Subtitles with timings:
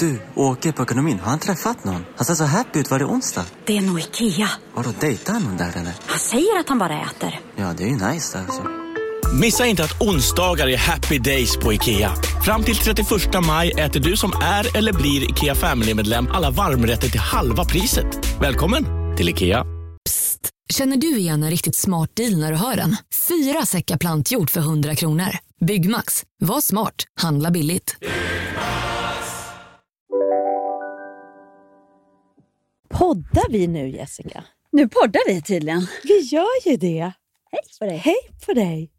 [0.00, 1.18] Du, åker på ekonomin.
[1.18, 2.04] Har han träffat någon?
[2.16, 2.90] Han ser så happy ut.
[2.90, 3.44] Var det onsdag?
[3.64, 4.48] Det är nog Ikea.
[4.74, 5.92] Har du dejtar han någon där eller?
[6.06, 7.40] Han säger att han bara äter.
[7.56, 8.62] Ja, det är ju nice alltså.
[9.40, 12.14] Missa inte att onsdagar är happy days på IKEA.
[12.44, 13.08] Fram till 31
[13.46, 18.40] maj äter du som är eller blir IKEA Family-medlem alla varmrätter till halva priset.
[18.40, 18.84] Välkommen
[19.16, 19.64] till IKEA.
[20.04, 20.50] Psst!
[20.72, 22.96] Känner du igen en riktigt smart deal när du hör den?
[23.28, 25.28] Fyra säckar plantjord för 100 kronor.
[25.66, 26.22] Byggmax.
[26.40, 26.94] Var smart.
[27.20, 27.96] Handla billigt.
[32.98, 34.44] Poddar vi nu Jessica?
[34.72, 35.86] Nu poddar vi tydligen.
[36.04, 37.12] Vi gör ju det.
[37.50, 37.96] Hej på dig.
[37.98, 38.90] Hej på dig.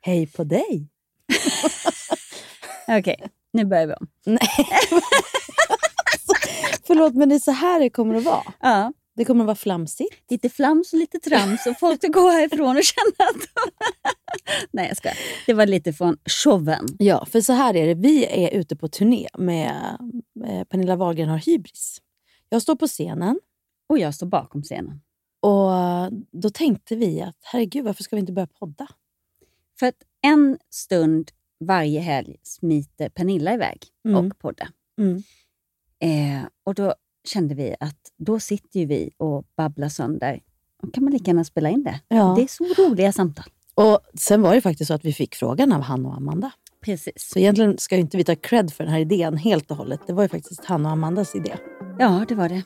[0.00, 0.88] Hej på dig.
[2.98, 3.16] Okej,
[3.52, 4.08] nu börjar vi om.
[6.86, 8.42] Förlåt, men det är så här det kommer att vara.
[8.60, 10.30] Ja, Det kommer att vara flamsigt.
[10.30, 13.36] lite flams och lite trams och folk ska gå härifrån och känna att...
[14.72, 15.18] Nej, jag skojar.
[15.46, 16.86] Det var lite från showen.
[16.98, 17.94] Ja, för så här är det.
[17.94, 19.96] Vi är ute på turné med
[20.46, 22.00] eh, Pernilla Wahlgren har hybris.
[22.54, 23.40] Jag står på scenen
[23.88, 25.00] Och jag står bakom scenen.
[25.40, 25.70] och
[26.32, 28.86] då tänkte vi att herregud, varför ska vi inte börja podda?
[29.78, 34.26] För att en stund varje helg smiter Pernilla iväg Mm.
[34.26, 34.68] och poddar.
[34.98, 35.22] Mm.
[35.98, 36.94] Eh, och då
[37.28, 40.40] kände vi att då sitter ju vi och babblar sönder.
[40.82, 42.00] Då kan man lika gärna spela in det.
[42.08, 42.34] Ja.
[42.36, 43.46] Det är så roliga samtal.
[43.74, 46.50] Och Sen var det faktiskt så att vi fick frågan av Hanna och Amanda.
[46.80, 47.30] Precis.
[47.30, 50.00] Så egentligen ska inte vi ta cred för den här idén helt och hållet.
[50.06, 51.56] Det var ju faktiskt Hanna och Amandas idé.
[51.98, 52.62] Ja, det var det.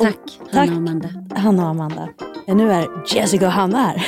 [0.00, 0.18] Tack,
[0.52, 0.68] tack.
[0.68, 1.08] Hanna och Amanda.
[1.36, 2.08] Hanna och Amanda.
[2.46, 4.06] Men nu är Jessica och Hanna här.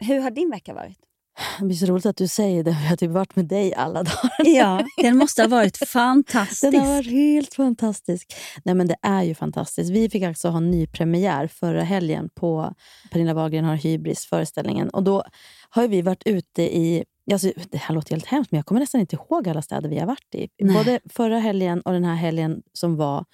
[0.00, 1.09] Hur har din vecka varit?
[1.58, 2.70] Det blir så roligt att du säger det.
[2.70, 4.30] Vi har typ varit med dig alla dagar.
[4.38, 6.72] Ja, den måste ha varit fantastisk.
[6.72, 8.34] Den har varit helt fantastisk.
[8.64, 9.90] Nej, men det är ju fantastiskt.
[9.90, 12.74] Vi fick alltså ha ny premiär förra helgen på
[13.10, 14.88] Pernilla Wahlgren har hybris föreställningen.
[14.88, 15.24] Och då
[15.70, 17.04] har vi varit ute i...
[17.32, 19.98] Alltså, det här låter helt hemskt, men jag kommer nästan inte ihåg alla städer vi
[19.98, 20.48] har varit i.
[20.62, 20.76] Nej.
[20.76, 23.24] Både förra helgen och den här helgen som var...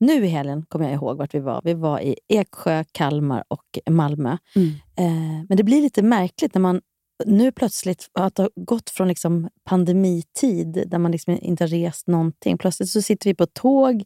[0.00, 1.60] Nu i helgen kommer jag ihåg vart vi var.
[1.64, 4.36] Vi var i Eksjö, Kalmar och Malmö.
[4.56, 4.68] Mm.
[4.96, 6.80] Eh, men det blir lite märkligt när man
[7.24, 12.58] nu plötsligt att ha gått från liksom pandemitid där man liksom inte har rest någonting.
[12.58, 14.04] Plötsligt så sitter vi på tåg,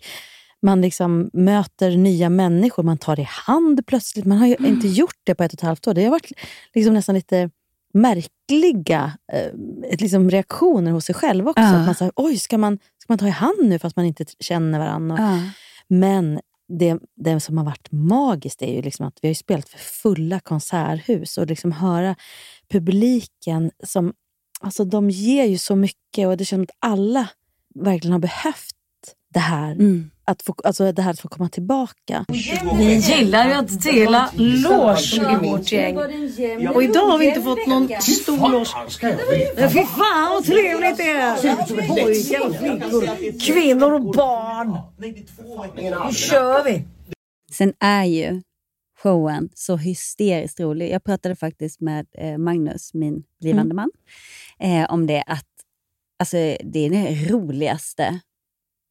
[0.63, 4.25] man liksom möter nya människor, man tar i hand plötsligt.
[4.25, 5.95] Man har ju inte gjort det på ett och ett halvt år.
[5.95, 6.33] Det har varit
[6.75, 7.51] liksom nästan lite
[7.93, 11.63] märkliga eh, liksom reaktioner hos sig själv också.
[11.63, 11.77] Ja.
[11.81, 14.25] Att man säger, oj, ska man, ska man ta i hand nu fast man inte
[14.41, 15.17] känner varandra?
[15.19, 15.51] Ja.
[15.89, 16.41] Men
[16.79, 20.41] det, det som har varit magiskt är ju liksom att vi har spelat för fulla
[20.41, 22.17] konserthus och liksom höra
[22.71, 24.13] publiken som...
[24.61, 27.29] Alltså de ger ju så mycket och det känns som att alla
[27.75, 28.75] verkligen har behövt
[29.35, 29.73] det här.
[29.73, 30.11] Mm.
[30.25, 32.25] Att få, alltså det här att få komma tillbaka.
[32.79, 35.99] Vi gillar ju att dela lås i vårt gäng.
[36.69, 38.67] Och idag har vi inte fått någon stor.
[39.61, 41.37] Men fy fan vad trevligt det är!
[41.89, 44.79] Pojkar och flickor, kvinnor och barn.
[46.09, 46.85] Nu kör vi!
[47.53, 48.43] Sen är ju
[49.03, 50.91] showen så hysteriskt rolig.
[50.91, 53.91] Jag pratade faktiskt med eh, Magnus, min blivande man,
[54.59, 55.47] eh, om det att
[56.19, 58.21] alltså, det är den roligaste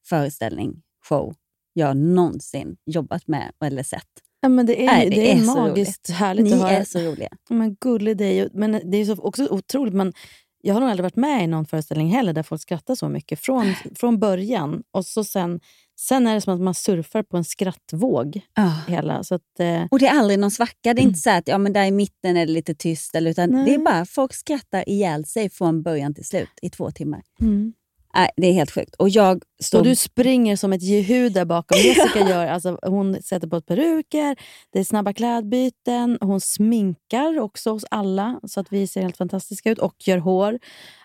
[0.06, 1.36] föreställning, show,
[1.74, 4.04] jag någonsin jobbat med eller sett.
[4.42, 6.72] Ja, men det är, Nej, det det är, är magiskt härligt Ni att höra.
[6.72, 7.30] är så roliga.
[7.50, 8.50] Men gullig dig.
[8.54, 9.94] Men det är så också otroligt.
[9.94, 10.14] Man,
[10.62, 13.40] jag har nog aldrig varit med i någon föreställning heller där folk skrattar så mycket.
[13.40, 14.84] Från, från början.
[14.92, 15.60] Och så sen,
[16.00, 18.42] sen är det som att man surfar på en skrattvåg.
[18.88, 20.94] Hela, så att, eh, Och det är aldrig någon svacka.
[20.94, 23.16] Det är inte så att ja, men där i mitten är det lite tyst.
[23.16, 23.66] Eller, utan Nej.
[23.66, 27.22] det är bara folk skrattar ihjäl sig från början till slut i två timmar.
[27.42, 27.74] mm.
[28.16, 28.96] Nej, det är helt sjukt.
[28.96, 29.80] Och jag står...
[29.80, 31.78] Och du springer som ett jehu där bakom.
[31.84, 34.36] Jessica gör, alltså, hon sätter på ett peruker,
[34.70, 39.72] det är snabba klädbyten, hon sminkar också oss alla så att vi ser helt fantastiska
[39.72, 40.60] ut och gör hår.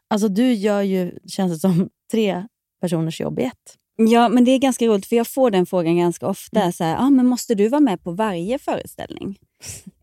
[0.09, 2.47] Alltså du gör ju, känns det som, tre
[2.81, 3.79] personers jobb i ett.
[3.97, 6.61] Ja, men det är ganska roligt för jag får den frågan ganska ofta.
[6.61, 6.73] Mm.
[6.73, 9.39] Så här, ah, men måste du vara med på varje föreställning?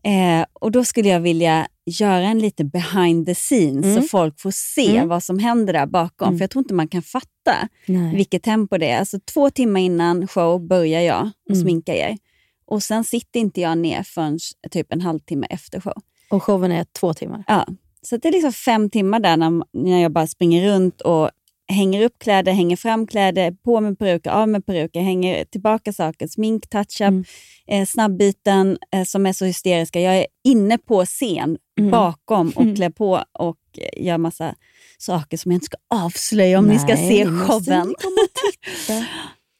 [0.04, 4.02] eh, och Då skulle jag vilja göra en lite behind the scenes Mm.
[4.02, 5.08] så folk får se Mm.
[5.08, 6.28] vad som händer där bakom.
[6.28, 6.38] Mm.
[6.38, 8.16] För jag tror inte man kan fatta Nej.
[8.16, 8.98] vilket tempo det är.
[8.98, 11.62] Alltså, två timmar innan show börjar jag och Mm.
[11.62, 12.18] sminkar er.
[12.66, 14.38] Och sen sitter inte jag ner förrän
[14.70, 16.02] typ en halvtimme efter show.
[16.30, 17.44] Och showen är två timmar.
[17.46, 17.66] Ja,
[18.02, 21.30] så det är liksom fem timmar där när, när jag bara springer runt och
[21.72, 26.26] hänger upp kläder, hänger fram kläder, på med peruker, av med peruker, hänger tillbaka saker,
[26.28, 27.24] smink, touch-up, Mm.
[27.66, 30.00] eh, snabbbyten eh, som är så hysteriska.
[30.00, 31.90] Jag är inne på scen Mm.
[31.90, 32.76] bakom och Mm.
[32.76, 33.56] klär på och
[33.96, 34.54] gör massa
[34.98, 37.94] saker som jag inte ska avslöja om ni ska Nej, se showen.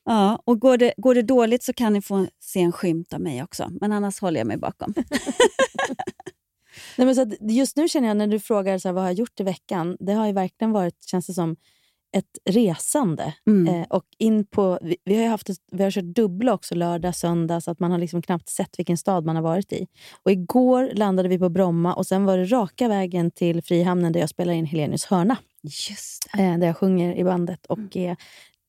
[0.04, 3.20] Ja, och går det, går det dåligt så kan ni få se en skymt av
[3.20, 3.70] mig också.
[3.80, 4.94] Men annars håller jag mig bakom.
[6.96, 9.18] Nej, men så just nu känner jag, när du frågar så här, vad har jag
[9.18, 11.56] gjort i veckan, det har ju verkligen varit, känns det som,
[12.12, 13.34] ett resande.
[13.46, 13.74] Mm.
[13.74, 17.60] Eh, och in på, vi, vi har haft vi har kört dubbla också, lördag, söndag,
[17.60, 19.86] så att man har liksom knappt sett vilken stad man har varit i.
[20.22, 24.20] Och Igår landade vi på Bromma och sen var det raka vägen till Frihamnen där
[24.20, 25.36] jag spelar in Helenius hörna.
[25.62, 28.16] Just Eh, där jag sjunger i bandet och är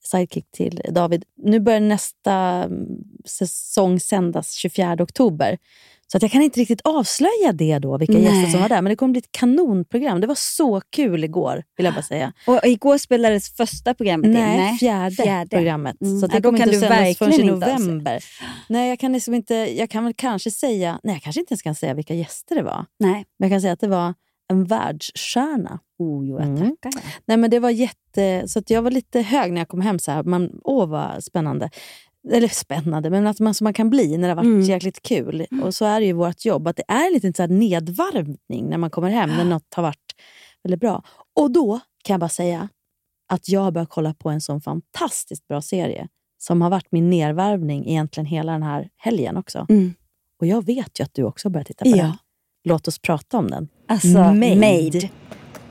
[0.03, 1.23] sidekick till David.
[1.35, 2.87] Nu börjar nästa mm,
[3.25, 5.57] säsong sändas 24 oktober.
[6.13, 8.23] Så att jag kan inte riktigt avslöja det då, vilka Nej.
[8.23, 8.81] gäster som var där.
[8.81, 10.21] Men det kommer bli ett kanonprogram.
[10.21, 12.33] Det var så kul igår, vill jag bara säga.
[12.47, 14.33] Och igår spelades första programmet in.
[14.33, 15.57] Nej, fjärde, fjärde.
[15.57, 16.01] programmet.
[16.01, 16.19] Mm.
[16.19, 18.23] Så det kommer inte sändas förrän i november.
[18.69, 20.99] Nej, jag kan, liksom inte, jag kan väl kanske säga...
[21.03, 22.85] Nej, jag kanske inte ens kan säga vilka gäster det var.
[22.99, 23.25] Nej.
[23.39, 24.13] Men jag kan säga att det var
[24.49, 25.79] en världsstjärna.
[25.99, 26.75] Oh, jo, jag Mm.
[27.25, 28.47] Nej, men det var jätte...
[28.47, 29.99] Så att jag var lite hög när jag kom hem.
[29.99, 30.23] Så här.
[30.23, 31.69] Man, åh, vad spännande.
[32.31, 34.61] Eller spännande, men att man, som man kan bli när det har varit Mm.
[34.61, 35.45] jäkligt kul.
[35.63, 36.67] Och så är det ju vårt jobb.
[36.67, 39.83] Att det är en liten så här nedvarvning när man kommer hem, när något har
[39.83, 40.15] varit
[40.63, 41.03] väldigt bra.
[41.35, 42.69] Och då kan jag bara säga
[43.33, 47.09] att jag har börjat kolla på en sån fantastiskt bra serie som har varit min
[47.09, 49.65] nedvarvning egentligen hela den här helgen också.
[49.69, 49.93] Mm.
[50.39, 52.03] Och jag vet ju att du också har börjat titta på Ja.
[52.03, 52.17] den.
[52.63, 53.67] Låt oss prata om den.
[53.87, 54.55] Alltså, Made.
[54.55, 55.09] made.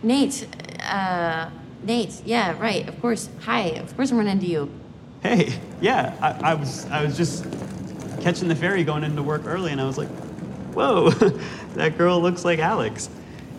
[0.01, 0.45] Nate,
[0.79, 1.45] uh,
[1.83, 3.31] Nate, yeah, right, of course.
[3.47, 4.67] Hi, of course I'm running into you.
[5.23, 7.45] Hey, yeah, I, I was I was just
[8.21, 10.09] catching the ferry going into work early, and I was like,
[10.75, 11.11] "Whoa,
[11.75, 13.09] that girl looks like Alex,"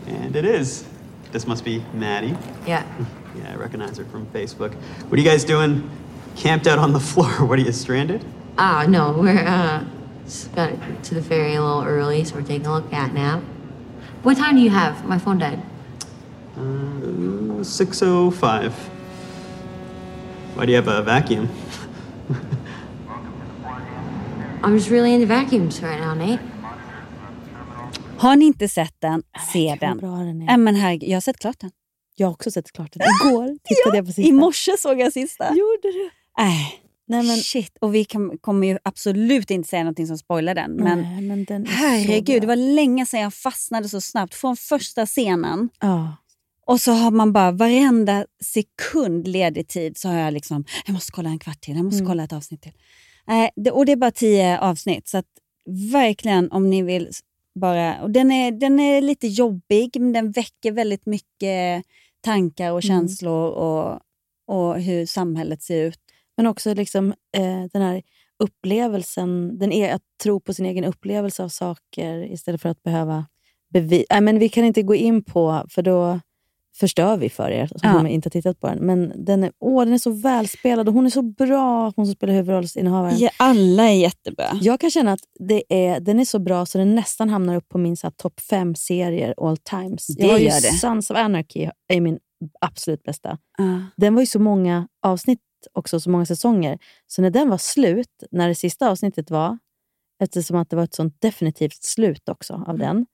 [0.08, 0.86] and it is.
[1.32, 2.38] This must be Maddie.
[2.66, 2.86] Yeah.
[3.36, 4.76] Yeah, I recognize her from Facebook.
[4.76, 5.90] What are you guys doing?
[6.36, 7.44] Camped out on the floor?
[7.44, 8.24] What are you stranded?
[8.60, 9.84] Ah, no, we're, uh,
[10.24, 10.72] just got
[11.06, 13.42] to the ferry a little early, so we're taking a look at nap.
[14.22, 15.04] What time do you have?
[15.06, 15.64] My phone died.
[16.56, 18.76] Uh, six oh five.
[20.56, 21.48] Why do you have a vacuum?
[24.64, 26.40] I'm just really into vacuums right now, Nate.
[28.18, 29.24] Har ni inte sett den,
[29.54, 29.98] se den.
[29.98, 30.58] bra den är.
[30.58, 31.72] Men herregud, jag har sett klart den.
[32.16, 33.02] Jag har också sett klart den.
[33.02, 34.30] Igår tittade jag på sista.
[34.30, 35.50] I morse såg jag sista.
[35.50, 36.10] Gjorde du?
[36.38, 37.78] Nej, Nej, men, shit.
[37.82, 40.72] Och vi kan, kommer ju absolut inte säga någonting som spoilar den.
[40.72, 44.36] Men nej, men den herregud, det var länge sedan jag fastnade så snabbt.
[44.36, 45.70] Från första scenen.
[45.80, 46.16] Ja.
[46.66, 51.12] Och så har man bara varenda sekund ledig tid så har jag liksom, jag måste
[51.12, 52.08] kolla en kvart till, jag måste Mm.
[52.08, 52.72] kolla ett avsnitt till.
[53.28, 55.08] Nej, det, och det är bara tio avsnitt.
[55.08, 55.26] Så att
[55.94, 57.10] verkligen om ni vill
[57.60, 58.02] bara...
[58.02, 61.84] Och den, är, den är lite jobbig, men den väcker väldigt mycket
[62.22, 62.98] tankar och Mm.
[63.00, 64.00] känslor och,
[64.48, 66.00] och hur samhället ser ut.
[66.38, 68.02] Men också liksom, eh, den här
[68.40, 73.26] upplevelsen, den är att tro på sin egen upplevelse av saker istället för att behöva
[73.74, 74.22] bevisa.
[74.22, 76.20] Men vi kan inte gå in på, för då
[76.76, 78.08] förstör vi för er som Ja.
[78.08, 78.78] inte har tittat på den.
[78.86, 82.16] Men den är, åh, den är så välspelad och hon är så bra, hon som
[82.16, 83.20] spelar huvudrollsinnehavaren.
[83.20, 84.46] Ja, alla är jättebra.
[84.62, 87.70] Jag kan känna att det är, den är så bra så den nästan hamnar upp
[87.70, 90.08] på min topp fem serier all times.
[90.08, 90.78] Det jag har ju gör det.
[90.78, 92.20] Sons of Anarchy är min
[92.62, 93.38] absolut bästa.
[93.58, 93.82] Ja.
[93.98, 95.40] Den var ju så många avsnitt
[95.74, 96.78] också, så många säsonger.
[97.08, 99.58] Så när den var slut, när det sista avsnittet var,
[100.24, 102.68] eftersom att det var ett sånt definitivt slut också Mm.
[102.68, 103.06] av den,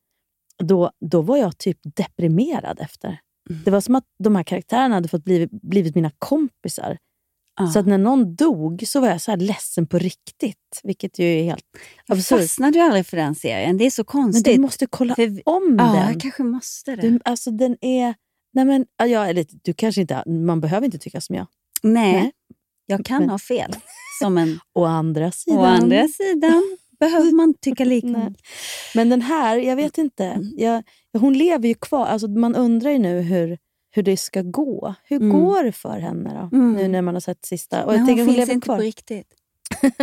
[0.64, 3.20] då, då var jag typ deprimerad efter.
[3.66, 6.98] Det var som att de här karaktärerna hade fått blivit, blivit mina kompisar.
[7.60, 7.68] Ja.
[7.68, 10.80] Så att när någon dog så var jag så här ledsen på riktigt.
[10.84, 11.66] Vilket ju är helt
[12.08, 12.40] Jag absurt.
[12.40, 13.78] fastnade ju aldrig för den serien.
[13.78, 14.46] Det är så Men konstigt.
[14.56, 16.12] du måste kolla För om ja, den.
[16.12, 17.02] jag kanske måste det.
[17.02, 18.16] Du, alltså den är...
[18.54, 21.48] Nej men, ja, jag lite, du kanske inte, man behöver inte tycka som jag.
[21.84, 22.32] Nej, Nej.
[22.86, 23.76] jag kan Men- ha fel.
[24.22, 25.60] Som en Å andra sidan...
[25.60, 28.38] Å andra sidan behöver man tycka likadant.
[28.96, 30.26] Men den här, jag vet inte.
[30.26, 30.54] Mm.
[30.58, 30.84] Jag,
[31.18, 32.06] hon lever ju kvar.
[32.06, 33.58] Alltså man undrar ju nu hur,
[33.96, 34.94] hur det ska gå.
[35.04, 35.40] Hur Mm.
[35.40, 36.58] går det för henne då?
[36.58, 36.74] Mm.
[36.74, 37.86] Nu när man har sett sista.
[37.86, 38.76] Och Men jag hon tänker, finns hon lever inte kvar.
[38.76, 39.28] på riktigt.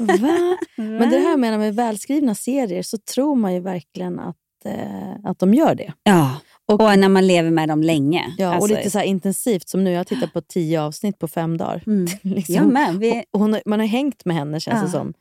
[0.00, 0.58] Va?
[0.76, 5.38] Men det här menar med välskrivna serier så tror man ju verkligen att, eh, att
[5.38, 5.92] de gör det.
[6.02, 6.36] Ja,
[6.72, 8.34] och, Och- när man lever med dem länge.
[8.38, 9.90] Ja, Alltså, och lite så intensivt som nu.
[9.90, 11.82] Jag har tittat på tio avsnitt på fem dagar.
[11.86, 12.06] Mm.
[12.22, 12.54] liksom.
[12.54, 12.94] Jag med.
[12.96, 15.00] Vi, Och hon, man har hängt med henne känns det Ja.
[15.00, 15.14] som.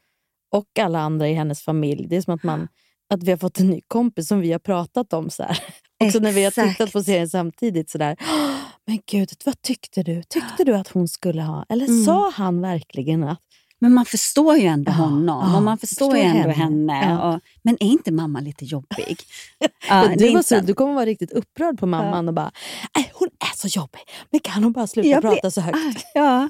[0.54, 2.08] Och alla andra i hennes familj.
[2.10, 2.68] Det är som att, man,
[3.14, 5.30] att vi har fått en ny kompis som vi har pratat om.
[5.30, 5.60] så här.
[6.04, 7.90] Också när vi har tittat på serien samtidigt.
[7.90, 8.18] Så där.
[8.22, 8.52] "Åh,
[8.88, 10.24] Men gud, vad tyckte du?
[10.30, 11.66] Tyckte du att hon skulle ha?
[11.70, 12.06] Eller Mm.
[12.06, 13.40] sa han verkligen att...
[13.82, 16.94] men man förstår ju ändå honom ja, och man förstår, ju förstår ändå henne.
[16.94, 17.14] henne.
[17.22, 17.34] Ja.
[17.36, 19.18] Och, men är inte mamma lite jobbig?
[19.90, 22.52] Ja, du, var så, du kommer vara riktigt upprörd på mamman och bara
[22.96, 24.02] Nej, hon är så jobbig.
[24.32, 25.76] Men kan hon bara sluta Jag blir prata så högt?
[25.76, 25.96] arg.
[26.14, 26.50] Ja.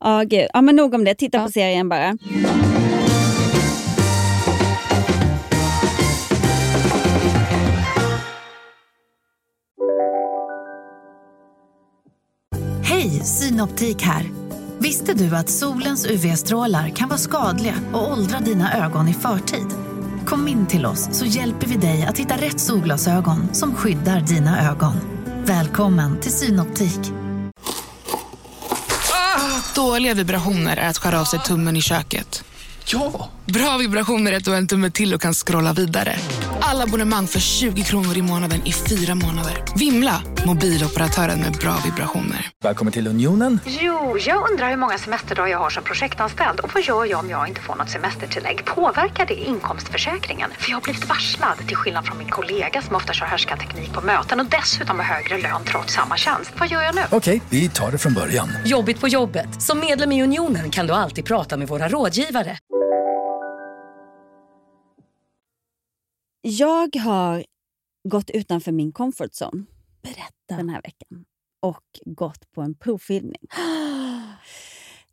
[0.00, 0.46] Ja, gud.
[0.52, 1.14] ja, men nog om det.
[1.14, 2.18] Titta på serien bara.
[13.24, 14.30] Synoptik här.
[14.78, 19.66] Visste du att solens UV-strålar kan vara skadliga och åldra dina ögon i förtid?
[20.26, 24.70] Kom in till oss så hjälper vi dig att hitta rätt solglasögon som skyddar dina
[24.70, 24.92] ögon.
[25.44, 27.00] Välkommen till Synoptik.
[29.74, 32.44] Dåliga vibrationer är att skära av sig tummen i köket.
[32.86, 33.30] Ja!
[33.46, 36.18] Bra vibrationer är att du har en tumme till och kan scrolla vidare.
[36.60, 39.64] Alla abonnemang för 20 kronor i månaden i fyra månader.
[39.76, 40.22] Vimla!
[40.46, 42.50] Mobiloperatören med bra vibrationer.
[42.62, 43.60] Välkommen till Unionen.
[43.66, 47.30] Jo, jag undrar hur många semesterdagar jag har som projektanställd och vad gör jag om
[47.30, 48.64] jag inte får något semestertillägg?
[48.64, 50.50] Påverkar det inkomstförsäkringen?
[50.58, 54.00] För jag har blivit varslad, till skillnad från min kollega som ofta kör härskarteknik på
[54.00, 56.52] möten och dessutom har högre lön trots samma tjänst.
[56.58, 57.02] Vad gör jag nu?
[57.10, 58.48] Okej, vi tar det från början.
[58.64, 59.62] Jobbigt på jobbet.
[59.62, 62.58] Som medlem i Unionen kan du alltid prata med våra rådgivare.
[66.42, 67.44] Jag har
[68.08, 69.64] gått utanför min comfort zone
[70.04, 70.56] Berätta.
[70.56, 71.24] den här veckan
[71.62, 73.42] och gått på en provfilmning.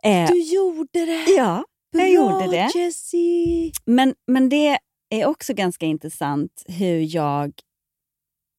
[0.03, 1.25] Eh, Du gjorde det!
[1.37, 2.71] ja, Bra, jag gjorde det.
[2.75, 3.71] Jessie!
[3.85, 4.77] Men, men det
[5.09, 7.51] är också ganska intressant hur jag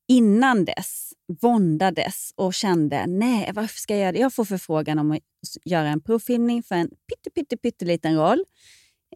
[0.08, 4.18] innan dess våndades och kände nej, varför ska jag göra det?
[4.18, 5.20] Jag får förfrågan om att
[5.64, 8.44] göra en provfilmning för en pytte, pytte, pytteliten roll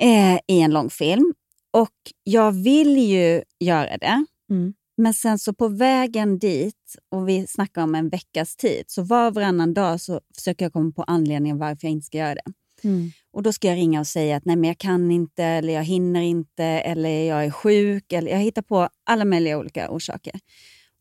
[0.00, 1.34] eh, i en långfilm.
[1.70, 1.94] Och
[2.24, 4.24] jag vill ju göra det.
[4.50, 4.74] Mm.
[4.96, 9.26] Men sen så på vägen dit, och vi snackar om en veckas tid, så var
[9.28, 12.52] och varannan dag så försöker jag komma på anledningen varför jag inte ska göra det.
[12.84, 13.10] Mm.
[13.32, 15.84] Och Då ska jag ringa och säga att nej, men jag kan inte, eller jag
[15.84, 18.12] hinner inte, eller jag är sjuk.
[18.12, 20.40] Eller jag hittar på alla möjliga olika orsaker.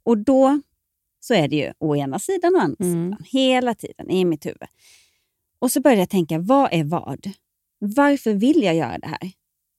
[0.03, 0.61] Och då
[1.19, 2.93] så är det ju å ena sidan och å andra Mm.
[3.11, 3.25] sidan.
[3.31, 4.67] Hela tiden i mitt huvud.
[5.59, 7.31] Och så började jag tänka, vad är vad?
[7.79, 9.31] Varför vill jag göra det här?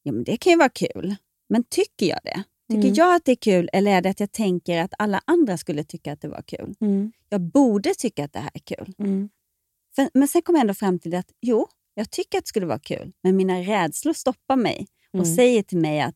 [0.02, 1.16] Ja, men det kan ju vara kul.
[1.48, 2.42] Men tycker jag det?
[2.68, 2.94] Tycker Mm.
[2.94, 5.84] jag att det är kul eller är det att jag tänker att alla andra skulle
[5.84, 6.74] tycka att det var kul?
[6.80, 7.12] Mm.
[7.28, 8.94] Jag borde tycka att det här är kul.
[8.98, 9.28] Mm.
[9.96, 12.66] För, men sen kom jag ändå fram till att jo, jag tycker att det skulle
[12.66, 15.34] vara kul, men mina rädslor stoppar mig och Mm.
[15.36, 16.14] säger till mig att,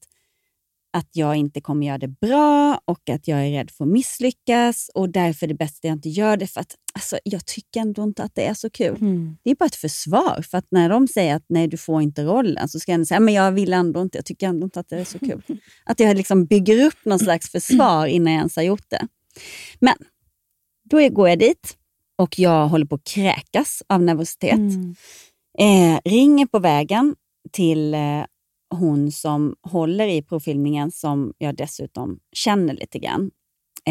[0.93, 4.91] att jag inte kommer göra det bra och att jag är rädd för att misslyckas
[4.95, 7.81] och därför är det bäst att jag inte gör det för att alltså, jag tycker
[7.81, 8.97] ändå inte att det är så kul.
[9.01, 9.37] Mm.
[9.43, 12.25] Det är bara ett försvar för att när de säger att nej, du får inte
[12.25, 14.89] rollen så ska jag säga men jag vill ändå inte, jag tycker ändå inte att
[14.89, 15.43] det är så kul.
[15.85, 19.07] att jag liksom bygger upp någon slags försvar innan jag ens har gjort det.
[19.79, 19.95] Men
[20.91, 21.77] då går jag dit
[22.19, 24.53] och jag håller på att kräkas av nervositet.
[24.53, 24.95] Mm.
[25.59, 27.15] Eh, ringer på vägen
[27.53, 28.25] till eh,
[28.71, 33.31] hon som håller i provfilmningen som jag dessutom känner lite grann.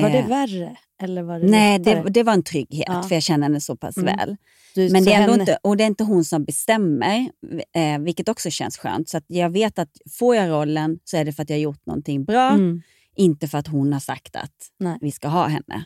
[0.01, 0.77] Var det Eh, värre?
[1.01, 3.03] Eller var det Nej, det, det var en trygghet Ja.
[3.03, 4.17] för jag känner henne så pass Mm.
[4.17, 4.35] väl.
[4.75, 7.29] Du, Men det är henne- inte, och det är inte hon som bestämmer,
[7.75, 9.09] eh, vilket också känns skönt.
[9.09, 11.85] Så jag vet att får jag rollen så är det för att jag har gjort
[11.85, 12.81] någonting bra, Mm.
[13.15, 14.97] inte för att hon har sagt att Nej.
[15.01, 15.85] vi ska ha henne.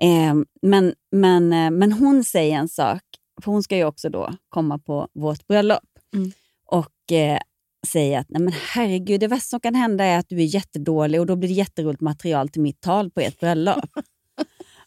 [0.00, 3.02] Eh, men, men, eh, men hon säger en sak,
[3.42, 5.88] för hon ska ju också då komma på vårt bröllop.
[6.14, 6.32] Mm.
[6.66, 7.38] Och eh,
[7.86, 11.20] säger att Nej, men herregud, det värsta som kan hända är att du är jättedålig
[11.20, 13.84] och då blir det jätteroligt material till mitt tal på ert bröllop.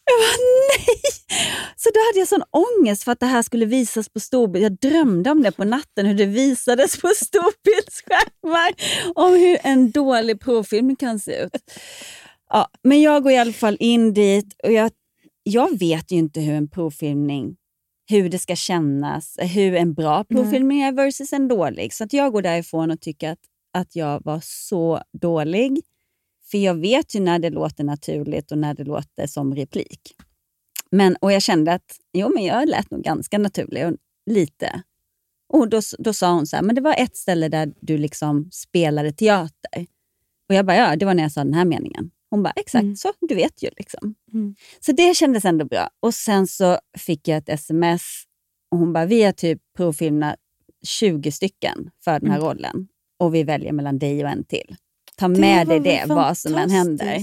[0.04, 0.36] Jag bara,
[0.76, 0.96] nej!
[1.76, 4.64] Så då hade jag sån ångest för att det här skulle visas på storbild.
[4.64, 8.72] Jag drömde om det på natten, hur det visades på storbildsskärmar.
[9.14, 11.52] Om hur en dålig provfilm kan se ut.
[12.50, 14.90] Ja, men jag går i alla fall in dit och jag,
[15.42, 17.56] jag vet ju inte hur en provfilmning
[18.10, 21.92] hur det ska kännas, hur en bra provfilmning är versus en dålig.
[21.92, 23.38] Så att jag går därifrån och tycker att,
[23.72, 25.80] att jag var så dålig.
[26.50, 30.14] För jag vet ju när det låter naturligt och när det låter som replik.
[30.90, 34.82] Men, och jag kände att jo, men jag lät nog ganska naturlig och lite.
[35.48, 38.48] Och då, då sa hon så här, men det var ett ställe där du liksom
[38.52, 39.86] spelade teater.
[40.48, 42.10] Och jag bara, ja, det var när jag sa den här meningen.
[42.30, 43.68] Hon bara, exakt så, du vet ju.
[43.78, 44.14] liksom.
[44.32, 44.54] Mm.
[44.80, 45.88] Så det kändes ändå bra.
[46.00, 48.02] Och sen så fick jag ett sms
[48.70, 50.36] och hon bara, vi har typ provfilmat
[50.86, 52.48] 20 stycken för den här Mm.
[52.48, 54.76] rollen och vi väljer mellan dig och en till.
[55.16, 57.20] Ta med var dig det, vad som än händer.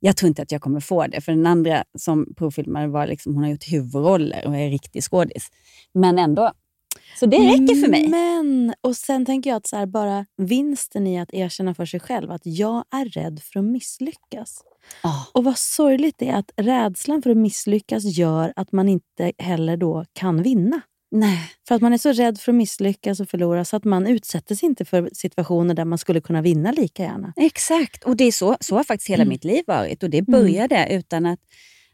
[0.00, 3.34] Jag tror inte att jag kommer få det, för den andra som provfilmare var liksom,
[3.34, 5.48] hon har gjort huvudroller och är riktig skådis.
[5.94, 6.52] Men ändå.
[7.16, 8.08] Så det räcker för mig.
[8.08, 12.00] Men, och sen tänker jag att så här, bara vinsten i att erkänna för sig
[12.00, 14.62] själv att jag är rädd för att misslyckas.
[15.02, 15.20] Ah.
[15.32, 19.76] Och vad sorgligt det är att rädslan för att misslyckas gör att man inte heller
[19.76, 20.80] då kan vinna.
[21.10, 21.38] Nej.
[21.68, 24.54] För att man är så rädd för att misslyckas och förlora så att man utsätter
[24.54, 27.32] sig inte för situationer där man skulle kunna vinna lika gärna.
[27.36, 29.28] Exakt, och det är så, så har faktiskt hela Mm.
[29.28, 30.02] mitt liv varit.
[30.02, 31.40] Och det började utan att,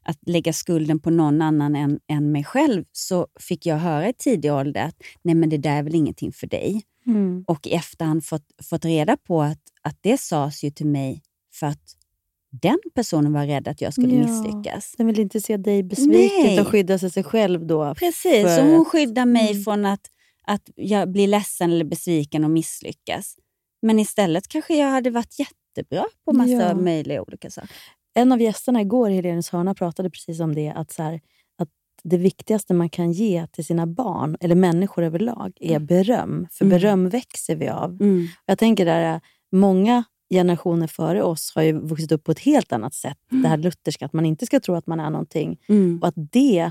[0.05, 2.85] att lägga skulden på någon annan än, än mig själv.
[2.93, 6.33] Så fick jag höra i tidig ålder att nej men det där är väl ingenting
[6.33, 6.83] för dig.
[7.07, 7.45] Mm.
[7.47, 11.23] Och i efterhand fått, fått reda på att, att det sades ju till mig
[11.55, 11.97] för att
[12.53, 14.27] den personen var rädd att jag skulle Ja.
[14.27, 14.95] misslyckas.
[14.99, 16.55] Den vill inte se dig besviken Nej.
[16.55, 17.95] utan skydda sig, själv då.
[17.95, 19.63] Precis, för- hon skyddar mig Mm.
[19.65, 20.01] från att,
[20.47, 23.37] att jag blir ledsen eller besviken och misslyckas.
[23.83, 26.75] Men istället kanske jag hade varit jättebra på massa Ja.
[26.75, 27.71] möjliga olika saker.
[28.15, 30.69] En av gästerna igår, Helenius hörna, pratade precis om det.
[30.71, 31.21] Att, så här,
[31.59, 31.69] att
[32.03, 36.47] det viktigaste man kan ge till sina barn, eller människor överlag, är beröm.
[36.51, 36.79] För Mm.
[36.79, 37.97] beröm växer vi av.
[38.47, 39.21] Jag tänker där,
[39.53, 43.19] många generationer före oss har ju vuxit upp på ett helt annat sätt.
[43.43, 45.59] Det här lutherska, att man inte ska tro att man är någonting.
[45.69, 45.99] Mm.
[46.03, 46.71] Och att det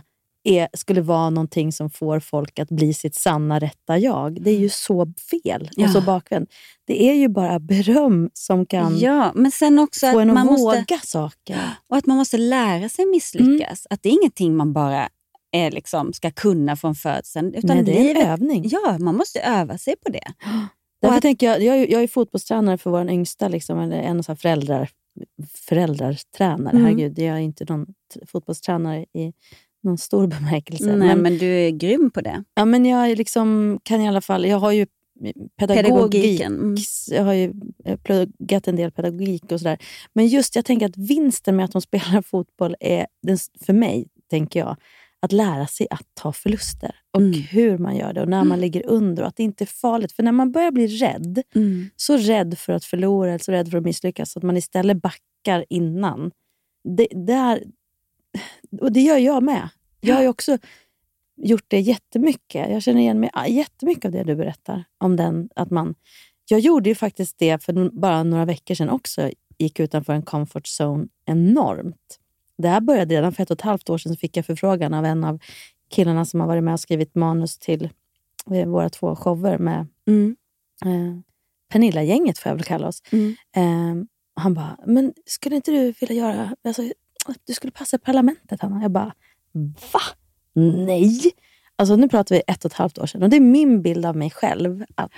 [0.50, 4.42] är, skulle vara någonting som får folk att bli sitt sanna rätta jag.
[4.42, 5.86] Det är ju så fel Ja.
[5.86, 6.50] och så bakvänt.
[6.88, 10.48] Det är ju bara beröm som kan Ja, men sen också få en att man
[10.48, 11.60] våga måste, saker.
[11.90, 13.88] och att man måste lära sig misslyckas.
[13.90, 15.10] Att det är ingenting man bara
[15.52, 17.54] är liksom, ska kunna från födseln.
[17.54, 18.64] Utan Nej, det är livet, övning.
[18.70, 20.34] Ja, man måste öva sig på det.
[21.02, 24.24] Därför att- tänker jag, jag, är, jag är fotbollstränare för vår yngsta, liksom, eller en
[24.28, 24.90] här föräldrar,
[25.56, 26.72] föräldrartränare.
[26.76, 26.84] Mm.
[26.86, 27.86] Herregud, jag är inte någon
[28.28, 29.34] fotbollstränare i
[29.84, 30.96] någon stor bemärkelse.
[30.96, 32.44] Nej, men, du är grym på det.
[32.54, 34.86] Ja, men jag liksom, kan i alla fall, jag har ju
[35.60, 35.86] pedagogik.
[35.86, 36.76] Pedagogiken, mm.
[37.12, 37.54] Jag har ju
[38.04, 39.78] pluggat en del pedagogik och sådär.
[40.14, 43.08] Men just jag tänker att vinsten med att de spelar fotboll är,
[43.66, 44.76] för mig, tänker jag,
[45.22, 46.96] att lära sig att ta förluster.
[47.14, 47.34] Och Mm.
[47.42, 49.24] hur man gör det och när man ligger under.
[49.24, 50.12] Och att det inte är farligt.
[50.12, 51.90] För när man börjar bli rädd, Mm.
[51.96, 55.02] så rädd för att förlora eller så rädd för att misslyckas, så att man istället
[55.02, 56.32] backar innan.
[56.98, 57.64] Det, där,
[58.82, 59.70] och det gör jag med.
[60.02, 60.58] Jag har ju också
[61.36, 62.72] gjort det jättemycket.
[62.72, 64.84] Jag känner igen mig jättemycket av det du berättar.
[64.98, 65.96] om den att man...
[66.46, 69.32] Jag gjorde ju faktiskt det för bara några veckor sedan också.
[69.58, 72.20] Gick utanför en comfort zone enormt.
[72.58, 74.18] Det här började redan för ett och ett halvt år sedan.
[74.18, 75.40] Fick jag förfrågan av en av
[75.90, 77.90] killarna som har varit med och skrivit manus till
[78.52, 80.36] eh, våra två shower med Mm.
[80.86, 81.20] eh,
[81.72, 83.02] Pernilla-gänget, får jag väl kalla oss.
[83.12, 83.36] Mm.
[83.56, 84.06] Eh,
[84.36, 86.56] han bara, men skulle inte du vilja göra...
[86.64, 86.84] Alltså,
[87.48, 88.82] du skulle passa i parlamentet, Hanna.
[88.82, 89.14] Jag bara,
[89.94, 90.02] va?
[90.56, 91.20] Nej!
[91.76, 94.06] Alltså nu pratar vi ett och ett halvt år sedan och det är min bild
[94.06, 94.86] av mig själv.
[94.96, 95.12] Att,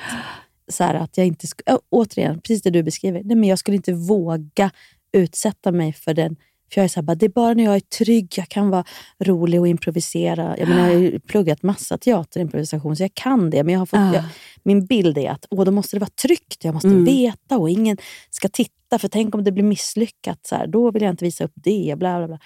[0.71, 3.21] så här, att jag inte äh, återigen, precis det du beskriver.
[3.23, 4.71] Nej, men jag skulle inte våga
[5.13, 6.35] utsätta mig för den.
[6.73, 8.69] För jag är så här, bara, det är bara när jag är trygg, jag kan
[8.69, 8.83] vara
[9.19, 10.57] rolig och improvisera.
[10.57, 13.63] Jag, menar, jag har ju pluggat massa teaterimprovisation så jag kan det.
[13.63, 14.13] Men jag har fått, Ah.
[14.13, 14.23] jag,
[14.63, 16.63] min bild är att åh, då måste det vara tryggt.
[16.63, 17.05] Jag måste Mm.
[17.05, 17.97] veta och ingen
[18.29, 18.71] ska titta.
[18.99, 20.39] För tänk om det blir misslyckat.
[20.47, 21.95] Så här, då vill jag inte visa upp det.
[21.97, 22.39] Bla, bla, bla.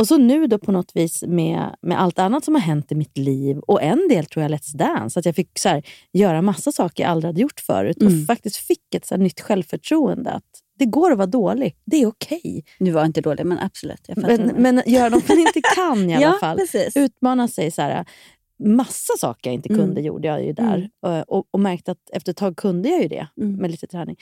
[0.00, 2.94] Och så nu då på något vis med, med allt annat som har hänt i
[2.94, 5.82] mitt liv och en del tror jag Let's Dance, att jag fick så här,
[6.12, 8.20] göra massa saker jag aldrig hade gjort förut Mm.
[8.20, 10.30] och faktiskt fick ett så här, nytt självförtroende.
[10.30, 10.44] Att
[10.78, 12.64] det går att vara dålig, det är okej.
[12.78, 14.00] Du var inte dålig, men absolut.
[14.08, 16.56] Jag Men, men göra något man inte kan i alla Ja, fall.
[16.58, 16.96] precis.
[16.96, 17.70] Utmana sig.
[17.70, 18.04] Så här,
[18.64, 19.80] massa saker jag inte Mm.
[19.80, 20.90] kunde gjorde jag ju där.
[21.28, 23.52] Och, och märkte att efter ett tag kunde jag ju det Mm.
[23.56, 24.16] med lite träning.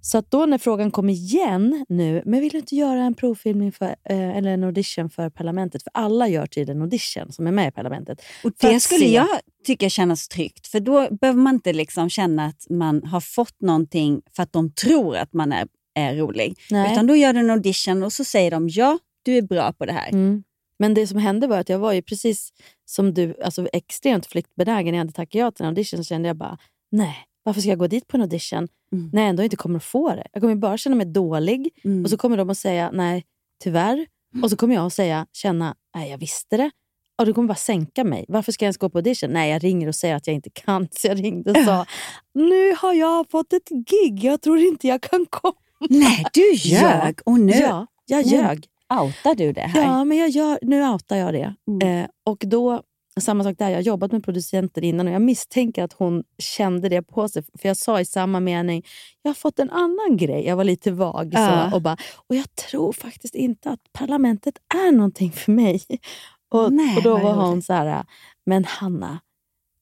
[0.00, 3.86] Så då när frågan kom igen nu, men vill du inte göra en provfilmning för,
[3.86, 5.82] eh, eller en audition för Parlamentet?
[5.82, 8.22] För alla gör tydligen audition som är med i Parlamentet.
[8.44, 9.28] Och det skulle se- jag
[9.66, 10.66] tycka kännas tryggt.
[10.66, 14.72] För då behöver man inte liksom känna att man har fått någonting för att de
[14.72, 16.58] tror att man är, är rolig.
[16.70, 16.92] Nej.
[16.92, 19.86] Utan då gör du en audition och så säger de ja, du är bra på
[19.86, 20.08] det här.
[20.08, 20.42] Mm.
[20.78, 22.50] Men det som hände var att jag var ju precis
[22.84, 24.92] som du, alltså extremt flyktbenägen.
[24.92, 26.58] När jag hade tackat ja till en audition så kände jag bara,
[26.90, 27.16] nej,
[27.48, 29.10] varför ska jag gå dit på en audition Mm.
[29.12, 30.26] när jag ändå inte kommer att få det?
[30.32, 32.04] Jag kommer bara känna mig dålig Mm.
[32.04, 33.24] och så kommer de att säga nej,
[33.64, 34.06] tyvärr.
[34.42, 36.70] Och så kommer jag att säga, känna, nej jag visste det.
[37.18, 38.24] Och det kommer bara sänka mig.
[38.28, 39.30] Varför ska jag ens gå på audition?
[39.30, 40.88] Nej, jag ringer och säger att jag inte kan.
[41.00, 41.86] Så jag ringde och sa,
[42.34, 44.24] nu har jag fått ett gig.
[44.24, 45.54] Jag tror inte jag kan komma.
[45.90, 47.18] Nej, du ljög.
[47.24, 48.66] Och nu, Ja, jag ljög.
[49.00, 49.82] outar du det här.
[49.82, 51.54] Ja, men jag gör, nu outar jag det.
[51.68, 52.02] Mm.
[52.02, 52.82] Eh, och då,
[53.20, 56.88] samma sak där, jag har jobbat med producenter innan och jag misstänker att hon kände
[56.88, 57.42] det på sig.
[57.58, 58.84] För jag sa i samma mening,
[59.22, 60.46] jag har fått en annan grej.
[60.46, 61.34] Jag var lite vag.
[61.36, 61.96] Så, och, bara,
[62.28, 65.82] och jag tror faktiskt inte att parlamentet är någonting för mig.
[66.50, 67.64] Och, Nej, och då var hon roligt.
[67.64, 68.04] så här,
[68.46, 69.20] men Hanna,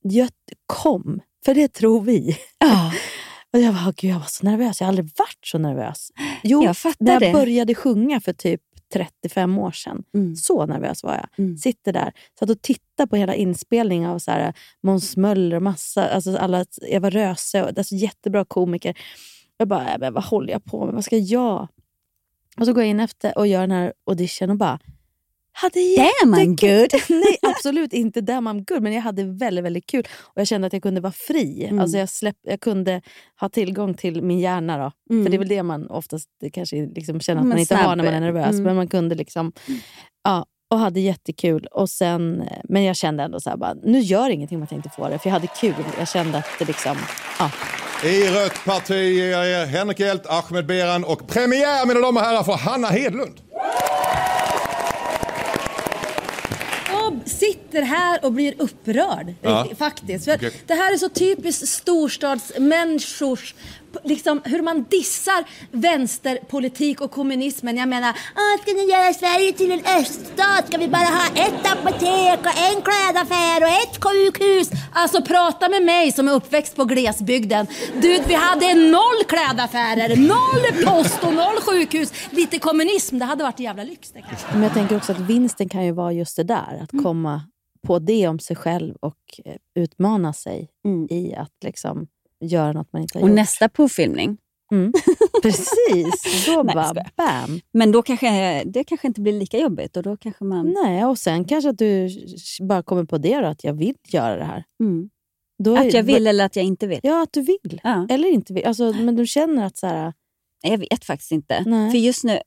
[0.03, 0.29] jag,
[0.66, 2.37] kom, för det tror vi.
[2.59, 2.92] Ja.
[3.53, 6.11] Och jag, var, Gud, jag var så nervös, jag har aldrig varit så nervös.
[6.42, 7.33] Jo, Jag när jag det.
[7.33, 8.61] började sjunga för typ
[8.92, 10.05] 35 år sedan.
[10.14, 10.37] Mm.
[10.37, 11.29] Så nervös var jag.
[11.38, 11.59] Mm.
[11.59, 16.09] Sitter där, satt och tittade på hela inspelningen av så här, Måns Möller och massa,
[16.09, 18.99] alltså alla, Eva Röse, och, alltså jättebra komiker.
[19.57, 20.94] Jag bara, äh, men vad håller jag på med?
[20.94, 21.68] Vad ska jag?
[22.57, 24.79] Och så går jag in efter och gör den här audition och bara,
[25.59, 27.01] hade Damn, I'm jättekul.
[27.21, 30.09] Nej, absolut inte damn I'm good, men jag hade väldigt, väldigt kul.
[30.23, 31.64] Och Jag kände att jag kunde vara fri.
[31.64, 31.79] Mm.
[31.79, 33.03] Alltså jag, släpp, jag kunde
[33.40, 34.79] ha tillgång till min hjärna.
[34.79, 35.14] Då.
[35.14, 35.25] Mm.
[35.25, 37.75] För det är väl det man oftast det kanske liksom känner att Men man inte
[37.75, 37.87] snabb.
[37.87, 38.51] har när man är nervös.
[38.51, 38.62] Mm.
[38.62, 39.53] Men man kunde liksom...
[40.25, 41.66] Ja, och hade jättekul.
[41.71, 44.90] Och sen, men jag kände ändå så här, bara, nu gör ingenting om jag inte
[44.97, 45.19] får det.
[45.19, 45.75] För jag hade kul.
[45.99, 46.97] Jag kände att det liksom...
[47.38, 47.51] Ja.
[48.05, 52.27] I rött parti ger jag er Henrik Hjelt, Ahmed Beran och premiär mina damer och
[52.27, 53.40] herrar för Hanna Hedlund.
[57.24, 59.66] Jag sitter här och blir upprörd Ja.
[59.79, 60.24] faktiskt.
[60.24, 60.52] För Okej.
[60.66, 63.55] Det här är så typiskt storstadsmänniskors
[64.04, 67.76] Liksom hur man dissar vänsterpolitik och kommunismen.
[67.76, 70.66] Jag menar, "Ah, ska ni göra Sverige till en öststat?
[70.68, 74.70] Ska vi bara ha ett apotek och en klädaffär och ett sjukhus?
[74.92, 77.66] Alltså prata med mig som är uppväxt på glesbygden.
[78.02, 82.12] Du, vi hade noll klädaffärer, noll post och noll sjukhus.
[82.30, 84.11] Lite kommunism, det hade varit jävla lyx.
[84.11, 84.46] Det kanske.
[84.52, 86.80] Men jag tänker också att vinsten kan ju vara just det där.
[86.82, 87.40] Att komma
[87.87, 90.68] på det om sig själv och eh, utmana sig
[91.11, 92.06] i att liksom
[92.40, 93.37] göra något man inte har Och gjort.
[93.37, 94.38] nästa provfilmning.
[94.72, 94.92] Mm.
[95.42, 97.61] Precis, då Nej, bara bam.
[97.72, 100.75] Men då kanske det kanske inte blir lika jobbigt och då kanske man...
[100.85, 102.09] Nej, och sen kanske att du
[102.68, 104.64] bara kommer på det då, att jag vill göra det här.
[104.81, 105.11] Mm.
[105.64, 107.01] Då Att jag vill eller att jag inte vill.
[107.03, 107.81] Ja, att du vill.
[107.85, 108.07] Ja.
[108.11, 108.64] Eller inte vill.
[108.64, 110.12] Alltså, men du känner att så här,
[110.62, 111.62] Jag vet faktiskt inte.
[111.66, 111.90] Nej.
[111.90, 112.38] För just nu,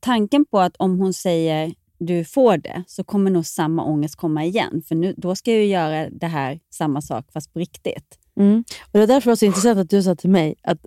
[0.00, 4.44] tanken på att om hon säger du får det, så kommer nog samma ångest komma
[4.44, 4.82] igen.
[4.88, 8.18] För nu, då ska jag ju göra det här, samma sak, fast på riktigt.
[8.40, 8.64] Mm.
[8.82, 10.78] Och Det är därför det var så intressant att du sa till mig att,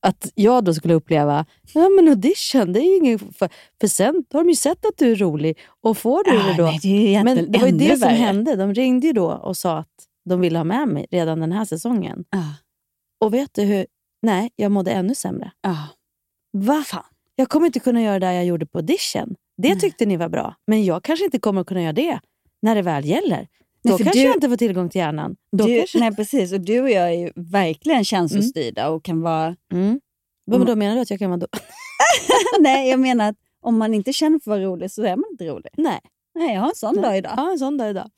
[0.00, 3.18] att jag då skulle uppleva ja men audition, det är ju ingen...
[3.18, 3.48] För,
[3.80, 6.54] för sen har de ju sett att du är rolig och får du Ah, det
[6.56, 6.64] då.
[6.64, 8.16] nej, det men det var ju det som värre.
[8.16, 8.56] hände.
[8.56, 9.88] De ringde ju då och sa att
[10.28, 12.24] de ville ha med mig redan den här säsongen.
[12.30, 12.52] Ah.
[13.24, 13.86] Och vet du hur?
[14.22, 15.52] Nej, jag mådde ännu sämre.
[15.62, 15.76] Ah.
[16.52, 16.84] Va?
[17.36, 19.34] Jag kommer inte kunna göra det jag gjorde på audition.
[19.62, 22.20] Det tyckte ni var bra, men jag kanske inte kommer kunna göra det
[22.62, 23.48] när det väl gäller.
[23.90, 25.36] Nej, för kanske du- jag inte får tillgång till hjärnan.
[25.52, 25.98] Då Du, kanske...
[25.98, 26.52] Nej, precis.
[26.52, 29.56] Och du och jag är ju verkligen känslostyrda och kan vara...
[29.72, 30.00] Mm.
[30.44, 31.46] Vad då menar du att jag kan vara då?
[32.60, 35.24] nej, jag menar att om man inte känner för att vara rolig så är man
[35.30, 35.70] inte rolig.
[35.76, 36.00] Nej.
[36.34, 37.02] Nej, jag har en sån Nej.
[37.02, 37.32] dag idag.
[37.36, 38.10] Ja, en sån dag idag.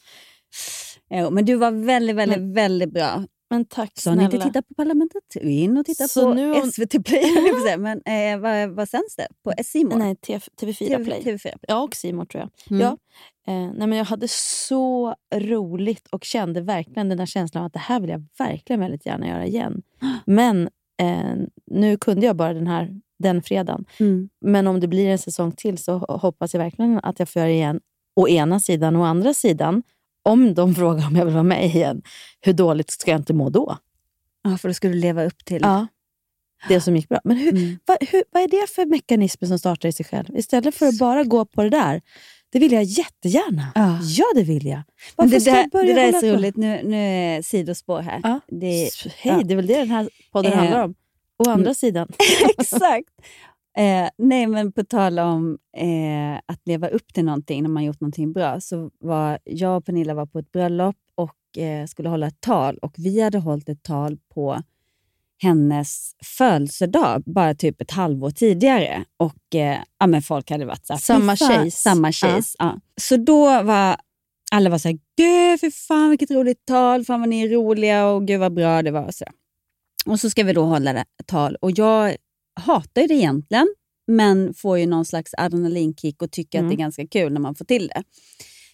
[1.10, 3.24] Jo, men du var väldigt, väldigt, väldigt bra.
[3.50, 4.44] Men tack Så har ni inte snälla.
[4.52, 5.22] tittat på Parlamentet?
[5.34, 7.24] Gå in och titta Så på om- SVT Play.
[7.78, 9.28] Men eh, vad, vad sänds det?
[9.44, 9.52] På
[9.84, 9.96] More?
[9.98, 11.20] Nej, TV, TV4 Play.
[11.24, 11.54] TV4.
[11.68, 12.50] Ja, och More tror jag.
[12.70, 12.80] Mm.
[12.82, 12.96] Ja.
[13.52, 17.72] Eh, nej, men jag hade så roligt och kände verkligen den där känslan av att
[17.72, 19.82] det här vill jag verkligen väldigt gärna göra igen.
[20.24, 20.68] Men
[21.00, 21.34] eh,
[21.66, 23.84] nu kunde jag bara den här den fredagen.
[24.00, 24.28] Mm.
[24.40, 27.48] Men om det blir en säsong till så hoppas jag verkligen att jag får göra
[27.48, 27.80] det igen.
[28.16, 28.96] Å ena sidan.
[28.96, 29.82] Å andra sidan,
[30.28, 32.02] om de frågar om jag vill vara med igen,
[32.40, 33.76] hur dåligt ska jag inte må då?
[34.42, 35.60] Ja, för då ska du leva upp till...
[35.62, 35.86] Ja,
[36.68, 37.20] det som gick bra.
[37.24, 37.78] Men hur, Mm.
[37.86, 40.36] vad, hur, vad är det för mekanismer som startar i sig själv?
[40.36, 42.00] Istället för att bara gå på det där.
[42.52, 43.72] Det vill jag jättegärna.
[43.74, 43.98] Ja.
[44.02, 44.82] Ja, det vill jag.
[45.16, 46.26] Varför det ska där, jag börja det där är så på?
[46.26, 46.56] roligt.
[46.56, 48.20] Nu, nu är sidospår här.
[48.22, 48.40] Ja.
[48.48, 48.90] Det, Hej,
[49.22, 49.40] ja.
[49.44, 50.58] det är väl det den här podden Eh.
[50.58, 50.94] handlar om.
[51.38, 51.74] Å andra Mm.
[51.74, 52.08] sidan.
[52.58, 53.08] Exakt.
[53.78, 58.00] Eh, nej, men på tal om eh, att leva upp till någonting när man gjort
[58.00, 62.26] någonting bra, så var jag och Pernilla var på ett bröllop och eh, skulle hålla
[62.26, 62.78] ett tal.
[62.78, 64.62] Och vi hade hållit ett tal på
[65.42, 69.04] hennes födelsedag, bara typ ett halvår tidigare.
[69.16, 71.80] Och eh, ja, men folk hade varit så här, Samma tjejs.
[71.80, 72.56] Samma tjejs.
[72.58, 72.80] Ja.
[73.00, 73.96] Så då var
[74.52, 78.06] alla var så här, gud för fan vilket roligt tal, fan vad ni är roliga
[78.06, 79.04] och gud vad bra det var.
[79.04, 79.24] Och så,
[80.06, 81.56] och så ska vi då hålla det tal.
[81.56, 82.16] Och jag
[82.58, 83.74] hatar det egentligen,
[84.06, 86.68] men får ju någon slags adrenalinkick och tycker att Mm.
[86.70, 88.02] det är ganska kul när man får till det.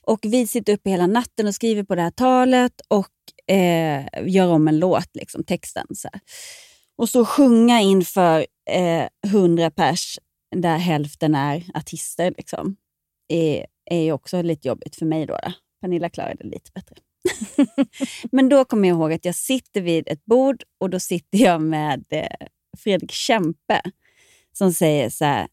[0.03, 4.49] Och vi sitter uppe hela natten och skriver på det här talet och eh, gör
[4.49, 5.87] om en låt, liksom, texten.
[5.95, 6.21] Så här.
[6.99, 10.19] Och så sjunga inför eh, 100 pers,
[10.57, 12.77] där hälften är artister, liksom,
[13.29, 15.27] är, är också lite jobbigt för mig.
[15.27, 15.53] Då, då.
[15.81, 16.97] Pernilla klarade det lite bättre.
[18.33, 21.63] Men då kommer jag ihåg att jag sitter vid ett bord och då sitter jag
[21.63, 23.81] med eh, Fredrik Kempe
[24.53, 25.47] som säger så här,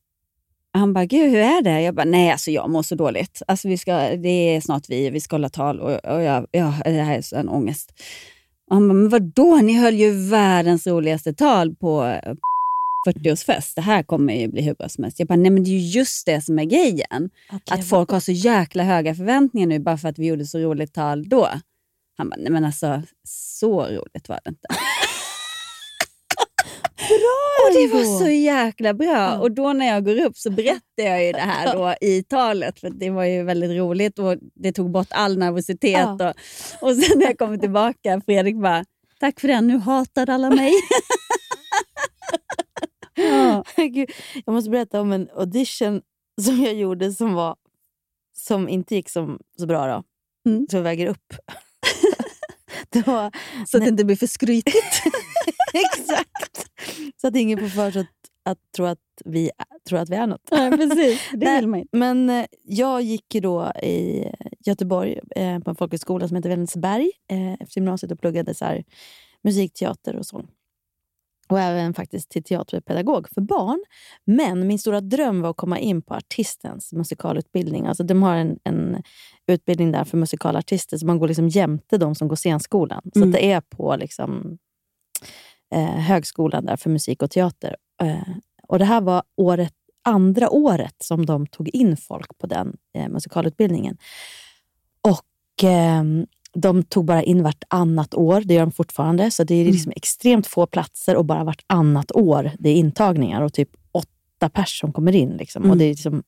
[0.73, 1.81] han bara, gud hur är det?
[1.81, 3.41] Jag bara, nej alltså jag mår så dåligt.
[3.47, 6.73] Alltså, vi ska, det är snart vi, vi ska hålla tal och, och jag, ja,
[6.85, 7.93] det här är en ångest.
[8.69, 9.55] Och han bara, men vadå?
[9.55, 12.33] Ni höll ju världens roligaste tal på eh,
[13.07, 13.75] 40-årsfest.
[13.75, 15.19] Det här kommer ju bli hur bra som helst.
[15.19, 17.29] Jag bara, nej men det är ju just det som är grejen.
[17.49, 20.93] Att, folk har så jäkla höga förväntningar nu bara för att vi gjorde så roligt
[20.93, 21.47] tal då.
[22.17, 24.67] Han bara, nej men alltså så roligt var det inte.
[27.19, 29.39] Bra Och det var så jäkla bra.
[29.39, 32.79] Och då när jag går upp så berättar jag ju det här då i talet.
[32.79, 35.91] För det var ju väldigt roligt och det tog bort all nervositet.
[36.19, 36.29] Ja.
[36.29, 38.85] Och, och sen när jag kommer tillbaka, Fredrik bara,
[39.19, 40.73] tack för det, nu hatar alla mig.
[43.15, 43.63] ja.
[43.75, 44.09] Gud,
[44.45, 46.01] jag måste berätta om en audition
[46.41, 47.55] som jag gjorde som, var,
[48.37, 49.87] som inte gick som, så bra.
[49.87, 50.03] Då.
[50.51, 50.67] Mm.
[50.69, 51.33] Så jag väger upp.
[52.89, 53.31] det var,
[53.67, 55.03] Så att det inte blir för skrytigt.
[55.73, 56.69] Exakt!
[57.21, 58.07] Så att ingen får för sig att,
[58.51, 59.51] att, tro att vi
[59.89, 60.47] tror att vi är något.
[60.51, 61.21] Ja, precis.
[61.31, 61.85] Det Nej, vill man ju.
[61.91, 64.25] Men eh, jag gick ju då i
[64.65, 68.83] Göteborg eh, på en folkhögskola som heter Vännäsberg eh, efter gymnasiet och pluggade så här,
[69.43, 70.47] musikteater och sång.
[71.49, 73.83] och även faktiskt till teaterpedagog för barn.
[74.25, 77.85] Men min stora dröm var att komma in på artistens musikalutbildning.
[77.87, 79.03] Alltså de har en, en
[79.47, 83.01] utbildning där för musikalartister, så man går liksom jämte de som går scenskolan.
[83.13, 83.31] Så Mm.
[83.31, 84.57] det är på liksom,
[85.71, 87.75] eh, högskolan där för musik och teater.
[88.01, 88.35] Eh,
[88.67, 93.09] och Det här var året, andra året som de tog in folk på den eh,
[93.09, 93.97] musikalutbildningen.
[95.01, 96.03] Och eh,
[96.53, 99.31] De tog bara in vartannat år, det gör de fortfarande.
[99.31, 103.53] Så det är liksom extremt få platser och bara vartannat år det är intagningar och
[103.53, 105.29] typ åtta pers som kommer in.
[105.29, 105.71] Liksom.
[105.71, 106.23] Och det är liksom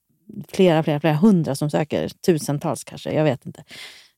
[0.47, 3.63] flera, flera, flera hundra som söker, tusentals kanske, jag vet inte.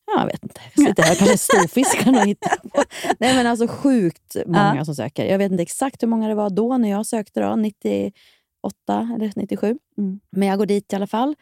[0.08, 0.62] Ja, jag vet inte.
[0.76, 2.84] Jag sitter här kanske storfiskarna och hittar på.
[3.20, 4.86] Nej men alltså sjukt många Ja.
[4.86, 5.26] som söker.
[5.26, 8.14] Jag vet inte exakt hur många det var då när jag sökte, då, 98
[9.16, 9.78] eller 97.
[10.32, 11.36] Men jag går dit i alla fall,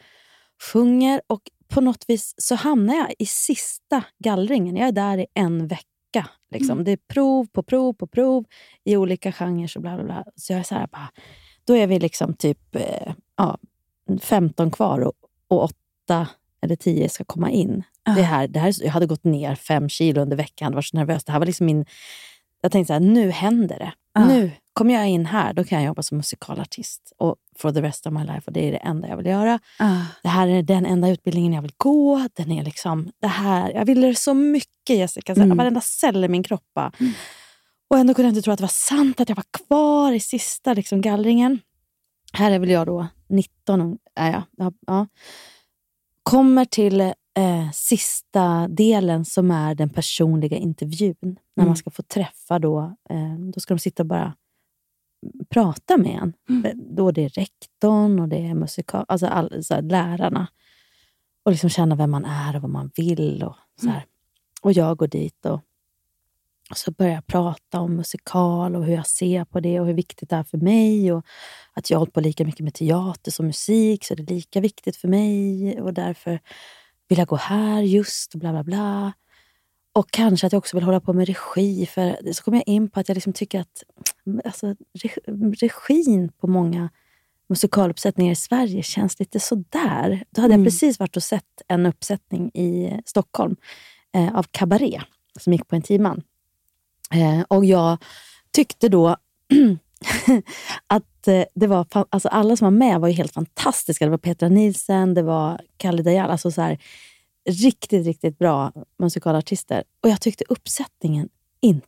[0.74, 4.76] sjunger och på något vis så hamnar jag i sista gallringen.
[4.76, 6.28] Jag är där i en vecka.
[6.52, 6.84] Liksom.
[6.84, 8.46] Det är prov på prov på prov
[8.84, 9.72] i olika genrer.
[9.76, 10.24] Och bla, bla, bla.
[10.36, 11.10] Så jag är så här, bara,
[11.66, 13.58] då är vi liksom typ eh, ja,
[14.22, 15.14] 15 kvar och,
[15.48, 16.28] och 8
[16.62, 17.84] eller 10 ska komma in.
[18.06, 20.72] Det här, det här, jag hade gått ner fem kilo under veckan.
[20.72, 21.24] Jag var så nervös.
[21.24, 21.86] Det här var liksom min...
[22.62, 23.94] Jag tänkte så här, nu händer det.
[24.28, 27.14] Nu kommer jag in här, då kan jag jobba som musikalartist.
[27.18, 28.42] Och for the rest of my life.
[28.46, 29.60] Och det är det enda jag vill göra.
[30.24, 32.28] Det här är den enda utbildningen jag vill gå.
[32.34, 35.36] Den är liksom, det här, jag ville det så mycket Jessica.
[35.36, 35.58] Så Mm.
[35.58, 36.64] Varenda cell i min kropp.
[36.76, 36.92] bara.
[37.90, 40.20] Och ändå kunde jag inte tro att det var sant att jag var kvar i
[40.20, 41.60] sista liksom, gallringen.
[42.34, 43.82] Här är väl jag då 19.
[43.82, 45.08] och- Ja, ja, ja, ja.
[46.24, 51.16] Kommer till eh, sista delen som är den personliga intervjun.
[51.56, 51.68] När Mm.
[51.70, 54.36] man ska få träffa då, eh, då ska de sitta och bara
[55.50, 56.34] prata med en.
[56.50, 56.96] Mm.
[56.96, 60.48] Då det är rektorn och det är musikal, alltså all, så här, lärarna.
[61.46, 63.44] Och liksom känna vem man är och vad man vill.
[63.44, 64.02] Och, så Mm.
[64.62, 65.62] och jag går dit och,
[66.70, 69.94] och så börjar jag prata om musikal och hur jag ser på det och hur
[69.94, 71.14] viktigt det är för mig.
[71.14, 71.26] Och
[71.74, 74.62] att jag har hållit på lika mycket med teater som musik, så det är lika
[74.62, 75.82] viktigt för mig.
[75.82, 76.40] Och därför
[77.14, 79.14] vill jag gå här just, bla bla bla.
[79.94, 81.86] Och kanske att jag också vill hålla på med regi.
[81.86, 83.84] För så kommer jag in på att jag liksom tycker att
[84.46, 86.90] alltså, reg- regin på många
[87.50, 90.24] musikaluppsättningar i Sverige känns lite sådär.
[90.30, 90.64] Då hade Mm.
[90.66, 93.56] jag precis varit och sett en uppsättning i Stockholm
[94.14, 95.02] eh, av Cabaret
[95.40, 96.24] som gick på en timman.
[97.14, 97.98] Eh, och jag
[98.52, 99.18] tyckte då
[100.88, 104.06] att eh, det var, alltså alla som var med var ju helt fantastiska.
[104.06, 106.78] Det var Petra Nielsen, det var Kalle Dajal, alltså så här,
[107.50, 109.84] riktigt, riktigt bra musikalartister.
[110.04, 111.30] Och jag tyckte uppsättningen,
[111.62, 111.82] in,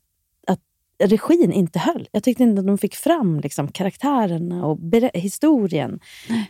[0.47, 0.59] att
[1.03, 2.07] regin inte höll.
[2.11, 4.79] Jag tyckte inte att de fick fram liksom, karaktärerna och
[5.13, 5.99] historien.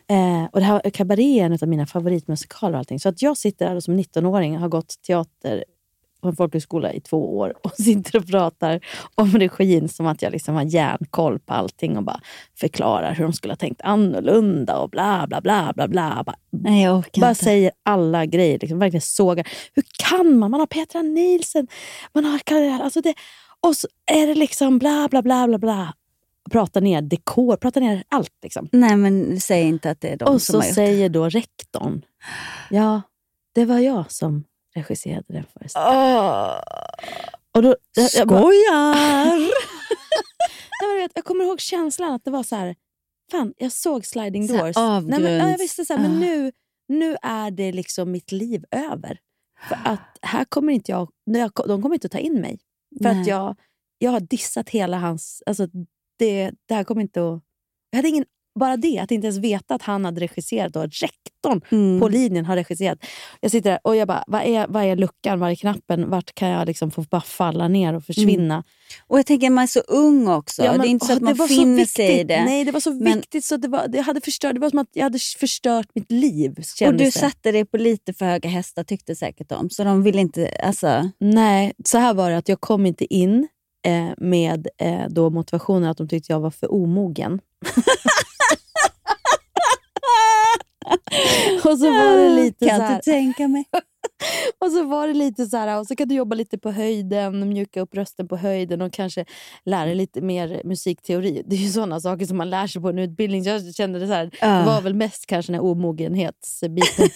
[0.07, 2.73] Eh, och det här Cabaret är en av mina favoritmusikaler.
[2.73, 2.99] Och allting.
[2.99, 5.63] Så att jag sitter där som 19-åring och har gått teater
[6.21, 8.79] på en folkhögskola i två år och sitter och pratar
[9.15, 12.19] om regin som att jag liksom har järnkoll på allting och bara
[12.59, 16.23] förklarar hur de skulle ha tänkt annorlunda och bla bla bla bla bla.
[16.25, 17.43] Bara, Nej, jag orkar bara inte.
[17.43, 19.47] säger alla grejer, liksom, verkligen sågar.
[19.73, 20.51] Hur kan man?
[20.51, 21.67] Man har Petra Nielsen,
[22.13, 22.39] man har
[22.81, 23.13] alltså det,
[23.59, 25.93] och så är det liksom bla bla bla bla bla.
[26.51, 28.33] Prata ner dekor, prata ner allt.
[28.43, 28.69] Liksom.
[28.71, 31.29] Nej, men säg inte att det är de Och som så har gjort säger då
[31.29, 32.01] rektorn,
[32.69, 33.01] ja,
[33.53, 34.43] det var jag som
[34.75, 36.19] regisserade den föreställningen.
[37.51, 39.51] Och då, jag, jag bara- Skojar!
[40.81, 42.75] Du vet, jag kommer ihåg känslan att det var så här,
[43.31, 44.75] fan, jag såg sliding Så här doors.
[45.09, 46.19] Nej, men, ja, jag visste så här, men Ah.
[46.19, 46.51] nu,
[46.87, 49.19] nu är det liksom mitt liv över.
[49.69, 52.59] För att här kommer inte jag, jag, de kommer inte att ta in mig.
[53.01, 53.27] För att Nej.
[53.29, 53.55] jag,
[53.97, 55.43] jag har dissat hela hans...
[55.45, 55.67] Alltså
[56.19, 57.41] det, det här kommer inte att...
[57.89, 58.25] Jag hade ingen,
[58.59, 61.99] bara det, att inte ens veta att han hade regisserat och rektorn Mm.
[61.99, 62.99] på linjen har regisserat.
[63.41, 65.39] Jag sitter där och jag bara, vad är, vad är luckan?
[65.39, 66.09] Var är knappen?
[66.09, 68.63] Vart kan jag liksom få bara falla ner och försvinna?
[69.07, 70.63] Och jag tänker, man är så ung också.
[70.63, 72.45] Ja, det men, är inte så åh, att man det finner sig i det.
[72.45, 74.79] Nej, det var så Men- viktigt så det, var, det, hade förstört, det var som
[74.79, 76.51] att jag hade förstört mitt liv.
[76.85, 77.11] Och du det.
[77.11, 79.69] satte dig på lite för höga hästar tyckte säkert de.
[79.69, 80.47] Så de vill inte...
[80.63, 83.47] Alltså, Nej, så här var det att jag kom inte in
[83.87, 87.39] eh, med eh, då motivationen att de tyckte jag var för omogen.
[91.65, 93.65] och så var det lite kan så här, inte tänka mig.
[94.59, 97.49] och så var det lite så här, och så kan du jobba lite på höjden,
[97.49, 99.25] mjuka upp rösten på höjden och kanske
[99.65, 101.43] lära dig lite mer musikteori.
[101.45, 103.43] Det är ju sådana saker som man lär sig på en utbildning.
[103.43, 107.09] Så jag kände det så här, det var väl mest kanske den här omogenhetsbiten.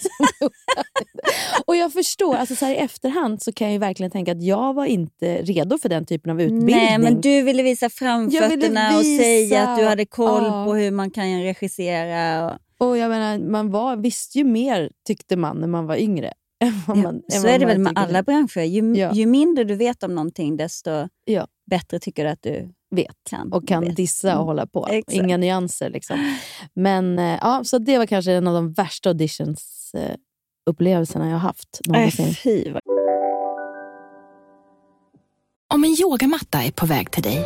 [1.65, 4.73] och jag förstår, alltså så här, i efterhand så kan jag verkligen tänka att jag
[4.73, 6.75] var inte redo för den typen av utbildning.
[6.75, 10.65] Nej, men du ville visa framfötterna ville och säga visa, att du hade koll ja.
[10.65, 12.45] på hur man kan regissera.
[12.45, 16.33] Och, Och jag menar, man var, visste ju mer, tyckte man, när man var yngre.
[16.87, 18.61] ja, man, än så är det väl med alla branscher.
[18.63, 19.13] Ju, Ja.
[19.13, 21.47] ju mindre du vet om någonting, desto Ja.
[21.69, 23.95] bättre tycker du att du vet Kan, och kan vet.
[23.95, 24.87] dissa och hålla på.
[24.87, 25.13] Exakt.
[25.13, 25.89] Inga nyanser.
[25.89, 26.35] Liksom.
[26.73, 30.15] Men eh, ja, så det var kanske en av de värsta auditions eh,
[31.13, 32.75] jag har haft någonsin.
[32.75, 32.79] Äh.
[35.73, 37.45] Om en yogamatta är på väg till dig,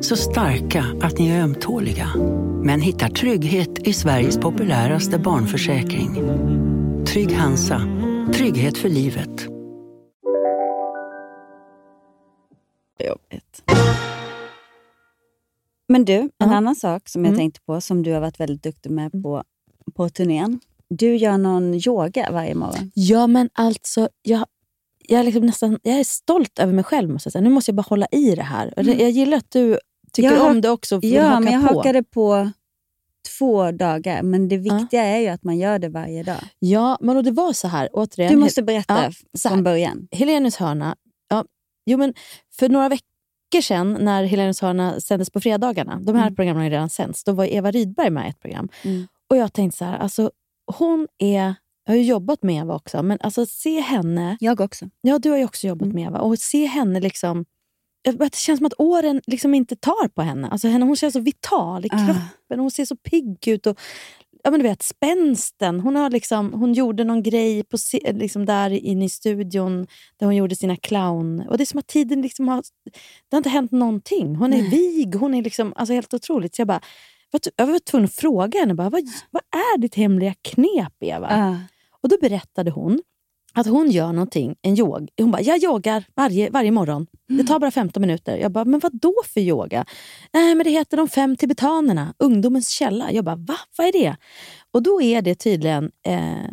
[0.00, 2.08] Så starka att ni är ömtåliga.
[2.64, 6.14] Men hittar trygghet i Sveriges populäraste barnförsäkring.
[7.06, 7.82] Trygg Hansa.
[8.34, 9.46] Trygghet för livet.
[13.08, 13.62] Jobbigt.
[15.88, 16.54] Men du, en Ja.
[16.54, 17.38] annan sak som jag Mm.
[17.38, 19.42] tänkte på, som du har varit väldigt duktig med på,
[19.94, 20.60] på turnén.
[20.88, 22.90] Du gör någon yoga varje morgon.
[22.94, 24.44] Ja, men alltså, jag,
[25.08, 27.10] jag, är liksom nästan, jag är stolt över mig själv.
[27.10, 27.42] Måste jag säga.
[27.42, 28.74] Nu måste jag bara hålla i det här.
[28.76, 28.98] Mm.
[28.98, 29.78] Jag gillar att du
[30.12, 30.96] tycker Jag om det också.
[30.96, 31.74] och vill Ja, haka men jag på.
[31.74, 32.50] hakade på
[33.38, 34.22] två dagar.
[34.22, 36.40] Men det viktiga är ju att man gör det varje dag.
[36.58, 37.88] Ja, men och det var så här.
[37.92, 39.10] Återigen, Du måste berätta Ja,
[39.48, 40.08] från början.
[40.12, 40.96] Helenius hörna.
[41.28, 41.44] Ja,
[41.86, 42.14] jo, men
[42.58, 46.34] för några veckor sedan när Helenius hörna sändes på fredagarna, de här Mm.
[46.34, 48.68] programmen har redan sänts, då var Eva Rydberg med i ett program.
[48.84, 49.06] Mm.
[49.30, 50.30] Och jag tänkte så här, alltså,
[50.78, 51.54] hon är...
[51.84, 54.36] Jag har ju jobbat med Eva också, men alltså se henne...
[54.40, 54.88] Jag också.
[55.00, 56.18] Ja, du har ju också jobbat med Eva.
[56.18, 57.44] Och se henne liksom...
[58.04, 60.48] Det känns som att åren liksom inte tar på henne.
[60.48, 61.96] Alltså henne hon känns så vital i Ah.
[62.06, 62.60] kroppen.
[62.60, 63.66] Hon ser så pigg ut.
[63.66, 63.80] Och,
[64.44, 65.80] ja, men du vet, spänsten.
[65.80, 67.76] Hon, har liksom, hon gjorde någon grej på,
[68.12, 69.86] liksom där inne i studion
[70.18, 71.40] där hon gjorde sina clown...
[71.48, 72.62] Och det är som att tiden liksom har...
[73.28, 74.36] Det har inte hänt någonting.
[74.36, 74.70] Hon är Nej.
[74.70, 75.14] vig.
[75.14, 76.54] Hon är liksom, alltså helt otroligt.
[76.54, 76.80] Så jag, bara,
[77.56, 81.28] jag var tvungen att fråga henne, bara, vad, vad är ditt hemliga knep Eva?
[81.30, 81.56] Ah.
[82.02, 83.00] Och då berättade hon
[83.54, 85.08] att hon gör någonting, en yog.
[85.16, 87.06] Hon bara, jag yogar varje, varje morgon.
[87.28, 88.36] Det tar bara 15 minuter.
[88.36, 89.84] Jag bara, men vad då för yoga?
[90.32, 93.12] Nej, men det heter de fem tibetanerna, ungdomens källa.
[93.12, 93.56] Jag bara, va?
[93.76, 94.16] Vad är det?
[94.70, 96.50] Och då är det tydligen eh,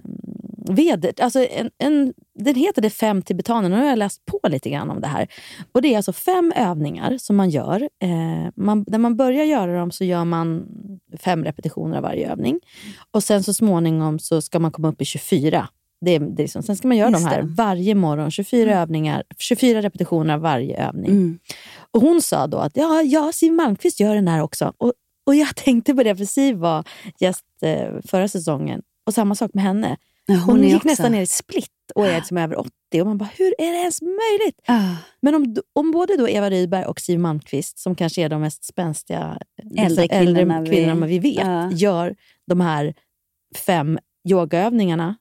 [0.69, 3.75] ved, alltså en, en, den heter det fem tibetanerna.
[3.75, 5.27] Nu har jag läst på lite grann om det här.
[5.71, 7.81] Och Det är alltså fem övningar som man gör.
[7.81, 10.67] Eh, man, när man börjar göra dem så gör man
[11.19, 12.59] fem repetitioner av varje övning.
[13.11, 15.67] Och sen så småningom så ska man komma upp i 24.
[16.01, 17.47] Det det är sen ska man göra Just de här det.
[17.47, 18.31] varje morgon.
[18.31, 21.11] 24, övningar, 24 repetitioner av varje övning.
[21.11, 21.39] Mm.
[21.91, 24.73] Och Hon sa då att ja, ja Siw Malmkvist gör den här också.
[24.77, 24.93] Och,
[25.25, 26.83] och Jag tänkte på det, för Siw var
[27.19, 28.81] gäst eh, förra säsongen.
[29.07, 29.97] Och samma sak med henne.
[30.25, 32.71] Ja, Hon, hon gick också- nästan ner i split och är liksom över 80.
[33.01, 34.59] Och man bara, hur är det ens möjligt?
[34.67, 34.95] Ah.
[35.21, 38.63] Men om, om både då Eva Rydberg och Siw Malmkvist, som kanske är de mest
[38.65, 41.71] spänstiga liksom, Äldre kvinnorna vi- kvinnorna vi vet, Ja.
[41.71, 42.15] gör
[42.47, 42.93] de här
[43.55, 45.15] fem yogaövningarna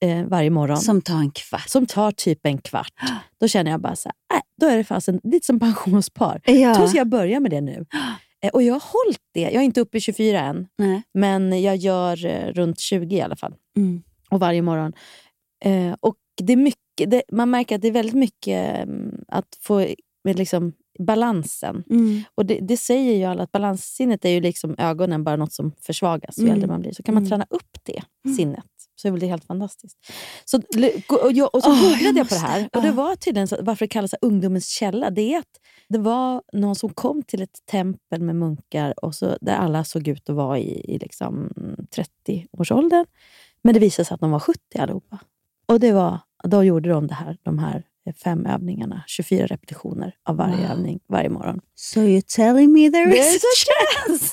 [0.00, 0.76] eh, varje morgon.
[0.76, 1.68] Som tar en kvart.
[1.68, 2.92] Som tar typ en kvart.
[3.40, 6.40] Då känner jag bara så här, äh, då är det fasen lite som pensionspar.
[6.44, 6.78] Ja.
[6.78, 7.86] Då ska jag börja med det nu.
[8.42, 9.40] Eh, och jag har hållit det.
[9.40, 11.02] Jag är inte uppe i 24 än, Nej.
[11.14, 13.54] men jag gör eh, runt 20 i alla fall.
[13.76, 14.02] Mm.
[14.30, 14.92] Och varje morgon.
[15.64, 19.58] Eh, och det är mycket, det, man märker att det är väldigt mycket mm, att
[19.60, 19.86] få
[20.24, 21.84] med liksom balansen.
[21.90, 22.22] Mm.
[22.34, 25.72] Och det, det säger ju alla att balanssinnet är ju liksom ögonen bara något som
[25.80, 26.54] försvagas ju Mm.
[26.54, 26.92] äldre man blir.
[26.92, 27.30] Så kan man Mm.
[27.30, 28.02] träna upp det
[28.36, 28.64] sinnet
[29.00, 29.98] så är väl det helt fantastiskt.
[30.44, 30.56] Så,
[31.08, 32.94] och, jag, och så Åh, googlade jag jag på det här och det ja.
[32.94, 35.10] var tydligen så, varför det kallas ungdomens källa.
[35.10, 39.38] Det är att det var någon som kom till ett tempel med munkar och så,
[39.40, 41.50] där alla såg ut att vara i, i liksom
[41.96, 43.06] 30-årsåldern.
[43.62, 45.18] Men det visade sig att de var 70 allihopa.
[45.68, 47.84] Och det var, då gjorde de det här, de här
[48.24, 50.70] fem övningarna, 24 repetitioner av varje Wow.
[50.70, 51.60] övning varje morgon.
[51.74, 54.32] So you're telling me there is a chance!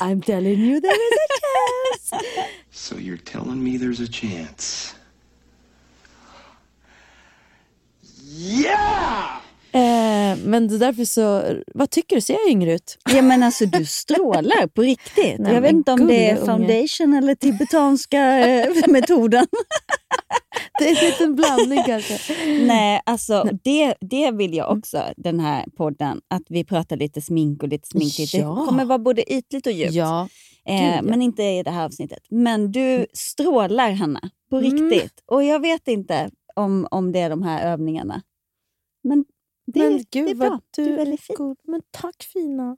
[0.00, 2.24] I'm telling you there is a chance!
[2.70, 4.94] So you're telling me there's a chance?
[8.22, 9.40] Yeah!
[9.74, 11.42] Eh, men det är därför så...
[11.74, 12.22] Vad tycker du?
[12.22, 12.98] Ser jag yngre ut?
[13.10, 15.38] Ja, men alltså du strålar på riktigt.
[15.38, 16.46] Nej, jag vet inte om det är unge.
[16.46, 19.46] foundation eller tibetanska eh, metoden.
[20.78, 22.18] Det är en liten blandning kanske.
[22.66, 26.20] Nej, alltså Det, det vill jag också, den här podden.
[26.28, 28.34] Att vi pratar lite smink och lite sminkigt.
[28.34, 28.48] Ja.
[28.60, 29.92] Det kommer vara både ytligt och djupt.
[29.92, 30.28] Ja.
[30.68, 31.02] Eh, Gud, ja.
[31.02, 32.18] Men inte i det här avsnittet.
[32.30, 34.20] Men du strålar, Hanna.
[34.50, 34.72] På Mm.
[34.90, 35.22] riktigt.
[35.26, 38.22] Och jag vet inte om, om det är de här övningarna.
[39.04, 39.24] Men
[39.66, 40.60] det, Men gud det är bra.
[40.76, 41.36] du, Du är väldigt fin.
[41.38, 41.56] god.
[41.64, 42.76] Men tack fina.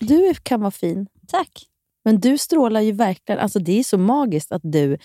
[0.00, 1.06] Du kan vara fin.
[1.28, 1.66] Tack.
[2.04, 3.38] Men du strålar ju verkligen.
[3.38, 4.98] Alltså det är så magiskt att du...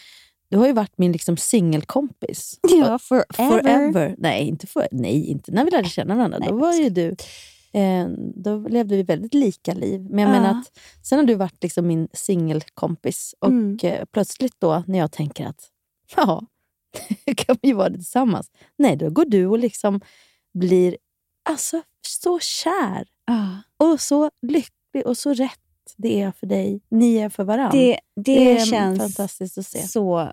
[0.49, 2.59] Du har ju varit min liksom singelkompis.
[2.69, 3.25] Ja, forever.
[3.61, 4.15] Forever.
[4.17, 6.39] Nej, inte, för, nej, inte när vi lärde känna varandra.
[6.39, 7.15] då var ju du...
[7.71, 10.07] Eh, då levde vi väldigt lika liv.
[10.09, 10.41] Men jag Ja.
[10.41, 10.71] menar att
[11.03, 13.35] sen har du varit liksom min singelkompis.
[13.39, 13.77] Och Mm.
[13.83, 15.69] eh, plötsligt då när jag tänker att
[16.15, 16.45] ja,
[17.35, 18.51] kan vi vara det tillsammans?
[18.77, 20.01] Nej, då går du och liksom
[20.53, 20.97] blir
[21.49, 23.07] alltså så kär.
[23.77, 25.59] Och så lycklig och så rätt
[25.97, 26.81] det är för dig.
[26.89, 27.79] Ni är för varandra.
[27.79, 29.87] Det, det, är känns fantastiskt att se.
[29.87, 30.31] så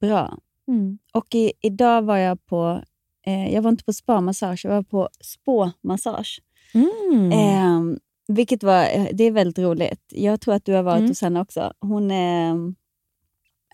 [0.00, 0.38] bra.
[0.68, 0.98] Mm.
[1.12, 2.82] Och i, idag var jag på,
[3.26, 6.40] eh, jag var inte på spa-massage, jag var på spå-massage.
[6.74, 7.32] Mm.
[7.32, 10.00] Eh, vilket var, eh, det är väldigt roligt.
[10.08, 11.10] Jag tror att du har varit Mm.
[11.10, 11.72] hos henne också.
[11.80, 12.54] Hon är,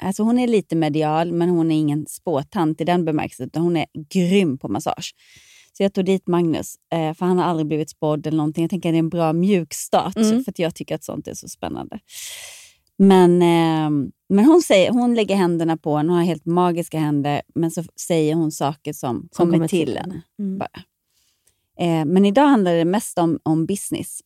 [0.01, 3.47] alltså hon är lite medial, men hon är ingen spåtant i den bemärkelsen.
[3.47, 5.15] Utan hon är grym på massage.
[5.81, 8.65] Så jag tog dit Magnus, eh, för han har aldrig blivit spådd eller någonting.
[8.65, 10.45] Jag tänker att det är en bra mjukstart, Mm.
[10.45, 11.99] för att jag tycker att sånt är så spännande.
[12.97, 17.43] Men, eh, men hon, säger, hon lägger händerna på en, hon har helt magiska händer,
[17.55, 20.23] men så säger hon saker som, kommer, kommer till till en.
[20.39, 20.63] Mm.
[21.79, 24.21] Eh, men idag handlar det mest om, om business.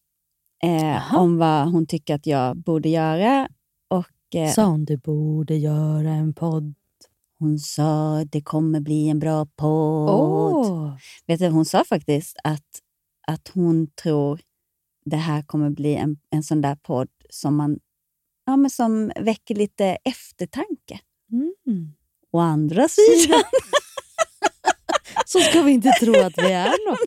[0.62, 3.48] Eh, om vad hon tycker att jag borde göra.
[3.88, 6.74] Och, eh, hon du borde göra en podd?
[7.38, 10.10] Hon sa det kommer bli en bra podd.
[10.10, 10.83] Åh.
[11.26, 12.80] Vet du, hon sa faktiskt att,
[13.26, 14.40] att hon tror
[15.04, 17.78] det här kommer bli en, en sån där podd som, man,
[18.46, 21.00] ja, men som väcker lite eftertanke.
[21.32, 21.92] Mm.
[22.32, 23.42] Å andra sidan...
[25.26, 26.98] Så ska vi inte tro att vi är något.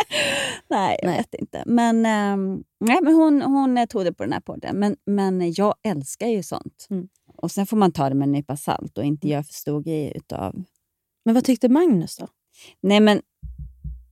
[0.68, 1.62] Nej, jag vet inte.
[1.66, 4.76] Men, ehm, nej, men hon, hon eh, trodde på den här podden.
[4.76, 6.86] Men, men jag älskar ju sånt.
[6.90, 7.08] Mm.
[7.26, 9.82] Och Sen får man ta det med en nypa salt och inte göra för stor
[9.82, 10.64] grej utav...
[11.24, 12.28] Men vad tyckte Magnus då?
[12.80, 13.22] Nej, men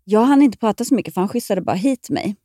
[0.04, 2.36] jag hann inte prata så mycket för han skjutsade bara hit mig.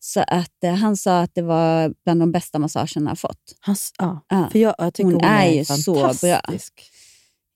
[0.00, 3.56] Så att eh, han sa att det var bland de bästa massagerna jag fått.
[3.60, 4.48] Hans, ja, Ja.
[4.52, 6.00] För jag, jag tycker hon, hon, är, är ju så bra.
[6.12, 6.82] fantastisk.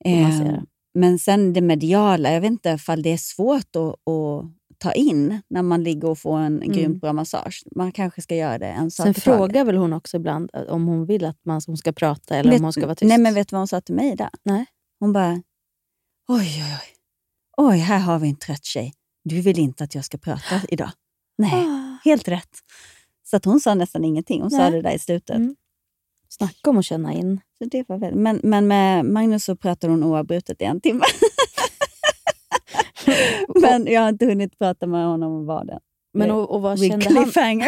[0.05, 0.47] massera.
[0.55, 0.61] Eh,
[0.93, 4.45] men sen det mediala, jag vet inte ifall det är svårt att, att
[4.77, 6.71] ta in när man ligger och får en Mm.
[6.77, 7.63] grymt bra massage.
[7.75, 9.23] Man kanske ska göra det en sak Sen i taget.
[9.23, 12.49] frågar väl hon också ibland eh, om hon vill att man, hon ska prata eller
[12.51, 13.09] Vet- om hon ska vara tyst.
[13.09, 14.29] Nej, men vet du vad hon sa till mig där?
[14.43, 14.65] Nej.
[14.99, 15.43] Hon bara, oj,
[16.37, 16.93] oj, oj.
[17.57, 18.93] Oj, här har vi en trött tjej.
[19.27, 20.89] Du vill inte att jag ska prata idag?
[21.37, 21.65] Nej,
[22.03, 22.57] helt rätt.
[23.23, 24.41] Så att hon sa nästan ingenting.
[24.41, 24.71] Hon sa Nej.
[24.71, 25.35] det där i slutet.
[25.35, 25.55] Mm.
[26.29, 27.39] Snacka om att känna in.
[27.57, 28.15] Så det var väl.
[28.15, 31.03] Men, men med Magnus så pratade hon oavbrutet i en timme.
[33.61, 35.79] men jag har inte hunnit prata med honom om vad det
[36.13, 37.63] Men och, och vad kände han?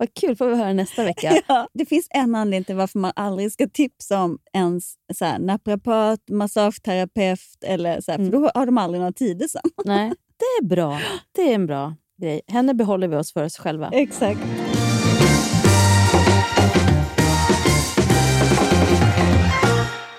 [0.00, 1.42] Vad kul, får vi höra nästa vecka.
[1.48, 5.38] Ja, det finns en anledning till varför man aldrig ska tipsa om ens så här,
[5.38, 8.30] naprapat, massageterapeut, eller så här, Mm.
[8.30, 9.62] för då har de aldrig några tider sen.
[9.84, 11.00] Nej, det är bra.
[11.32, 12.40] Det är en bra grej.
[12.46, 13.90] Henne behåller vi oss för oss själva.
[13.92, 14.40] Exakt.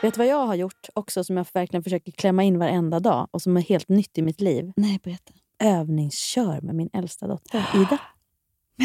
[0.02, 3.28] Vet du vad jag har gjort också som jag verkligen försöker klämma in varenda dag
[3.32, 4.72] och som är helt nytt i mitt liv?
[4.76, 5.34] Nej, berätta.
[5.64, 7.98] Övningskör med min äldsta dotter, Ida.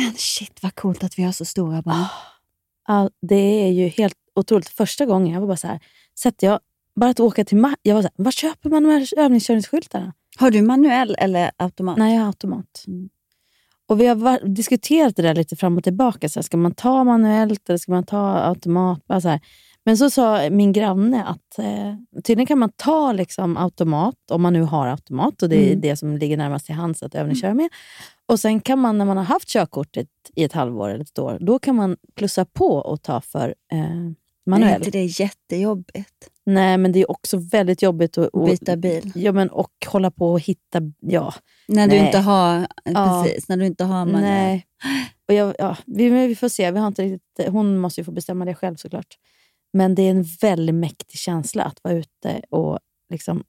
[0.05, 2.05] Men shit vad coolt att vi har så stora barn.
[2.89, 4.69] Ja, det är ju helt otroligt.
[4.69, 5.81] Första gången jag var bara så här,
[6.19, 6.61] sätter jag
[7.01, 10.13] bara att åka till Jag var så här, var köper man de här övningskörningsskyltarna?
[10.39, 11.97] Har du manuell eller automat?
[11.99, 12.85] Nej, jag har automat.
[12.87, 13.09] Mm.
[13.89, 16.29] Och Vi har var- diskuterat det där lite fram och tillbaka.
[16.29, 19.07] Så här, ska man ta manuellt eller ska man ta automat?
[19.07, 19.41] Bara så här.
[19.85, 21.95] Men så sa min granne att eh,
[22.25, 25.81] tydligen kan man ta liksom automat, om man nu har automat, och det är Mm.
[25.81, 27.69] det som ligger närmast till hands att övningsköra med.
[28.29, 31.39] Och Sen kan man, när man har haft körkortet i ett halvår eller ett år,
[31.41, 34.15] då kan man plussa på och ta för eh, Är
[34.51, 34.75] manuell.
[34.81, 36.31] inte det jättejobbigt?
[36.47, 39.13] Nej, men det är också väldigt jobbigt att att- Byta bil.
[39.15, 40.81] Ja, men, och hålla på och hitta...
[41.01, 41.35] Ja.
[41.69, 43.23] När du inte har, Ja.
[43.25, 44.23] precis, när du inte har manuell.
[44.23, 44.67] Nej.
[45.29, 46.71] Och jag, ja, vi, vi får se.
[46.71, 49.15] Vi har inte riktigt, hon måste ju få bestämma det själv såklart.
[49.73, 52.79] Men det är en väldigt mäktig känsla att vara ute och
[53.11, 53.45] liksom...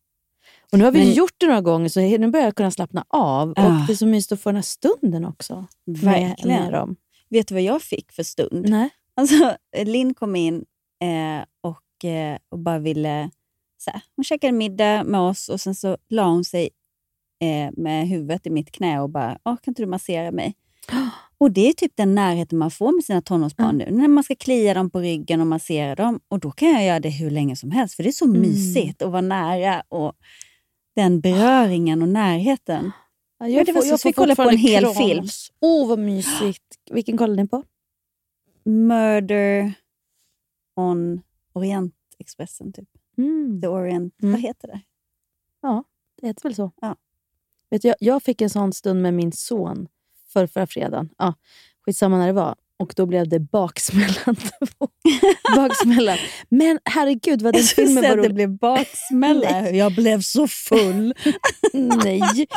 [0.71, 3.05] Och nu har vi Men- gjort det några gånger, så nu börjar jag kunna slappna
[3.09, 3.53] av.
[3.55, 3.67] Ja.
[3.81, 5.65] Och Det är så mysigt att få den här stunden också.
[5.85, 6.63] Verkligen.
[6.63, 6.95] Med, dem.
[7.29, 8.69] Vet du vad jag fick för stund?
[8.69, 8.89] Nej.
[9.15, 9.55] Alltså,
[9.85, 10.55] Linn kom in
[11.01, 13.29] eh, och, eh, och bara ville...
[13.79, 16.69] Så här, hon käkade middag med oss och sen så la hon sig
[17.41, 20.55] eh, med huvudet i mitt knä och bara, Åh, kan inte du massera mig?
[21.39, 23.87] Och det är typ den närheten man får med sina tonårsbarn nu.
[23.91, 26.19] När man ska klia dem på ryggen och massera dem.
[26.27, 27.95] Och då kan jag göra det hur länge som helst.
[27.95, 28.41] För det är så Mm.
[28.41, 29.83] mysigt att vara nära.
[29.89, 30.13] Och
[30.97, 32.91] den beröringen och närheten.
[33.39, 34.97] Ja, Ja, det var så- så vi kollade på en hel kramas.
[34.97, 35.25] film.
[35.59, 36.63] Åh, vad mysigt.
[36.91, 37.63] Vilken kollade ni på?
[38.63, 39.73] Murder
[40.75, 41.21] on
[41.53, 42.89] Orientexpressen, typ.
[43.17, 43.61] Mm.
[43.61, 44.13] The Orient.
[44.17, 44.81] Vad heter det?
[45.61, 45.83] Ja,
[46.21, 46.71] det heter väl så.
[46.81, 46.95] Ja.
[47.69, 49.87] Vet du, jag, jag fick en sån stund med min son
[50.27, 51.09] för förra fredagen.
[51.17, 51.33] Ja,
[51.85, 52.55] skitsamma när det var.
[52.79, 54.35] Och då blev det baksmällan.
[55.55, 56.17] baksmällan.
[56.49, 58.33] Men herregud vad den Jag filmen var att det rolig.
[58.33, 59.69] blev baksmälla.
[59.69, 61.13] Jag blev så full.
[61.73, 62.47] Nej,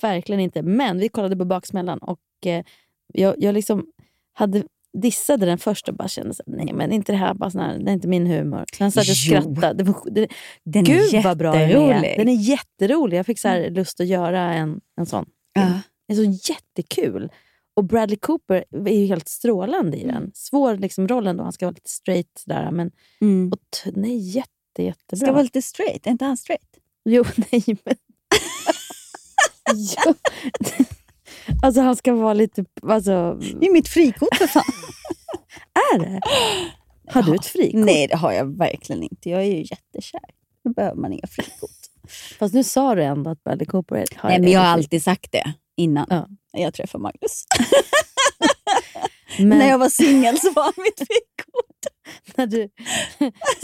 [0.00, 0.62] verkligen inte.
[0.62, 2.64] Men vi kollade på baksmällan och eh,
[3.12, 3.86] jag, jag liksom
[4.32, 4.62] hade
[4.98, 7.78] dissade den först och bara kände så, nej men inte det här, bara sån här,
[7.78, 8.64] det är inte min humor.
[8.78, 9.74] Sen satt jag och skrattade.
[9.74, 10.28] Det var, det,
[10.64, 12.16] Den är Gud vad bra den är.
[12.16, 13.18] Den är jätterolig.
[13.18, 15.26] Jag fick så här lust att göra en, en sån.
[15.52, 15.80] Ja.
[16.08, 17.30] Det är så jättekul.
[17.74, 20.30] Och Bradley Cooper är ju helt strålande i den.
[20.34, 22.70] Svår liksom, rollen då, han ska vara lite straight sådär.
[22.70, 23.52] Men, Mm.
[23.52, 23.58] och
[23.96, 25.26] är jätte, jättebra.
[25.26, 26.06] Ska vara lite straight.
[26.06, 26.68] Är inte han straight?
[27.04, 27.94] Jo, nej men...
[29.74, 30.14] jo.
[31.62, 32.64] Alltså han ska vara lite...
[32.82, 33.34] Alltså...
[33.60, 34.62] Det är mitt frikort för fan.
[35.94, 36.20] är det?
[37.06, 37.84] Har du ett frikort?
[37.84, 39.30] Nej, det har jag verkligen inte.
[39.30, 40.30] Jag är ju jättekär.
[40.64, 41.70] Då behöver man inga frikort.
[42.38, 45.32] Fast nu sa du ändå att Bradley Cooper har Nej, men jag har alltid sagt
[45.32, 46.28] det innan Ja.
[46.62, 47.44] Jag träffade Magnus.
[49.38, 51.08] Men- När jag var singel så var han mitt
[52.36, 52.68] när du,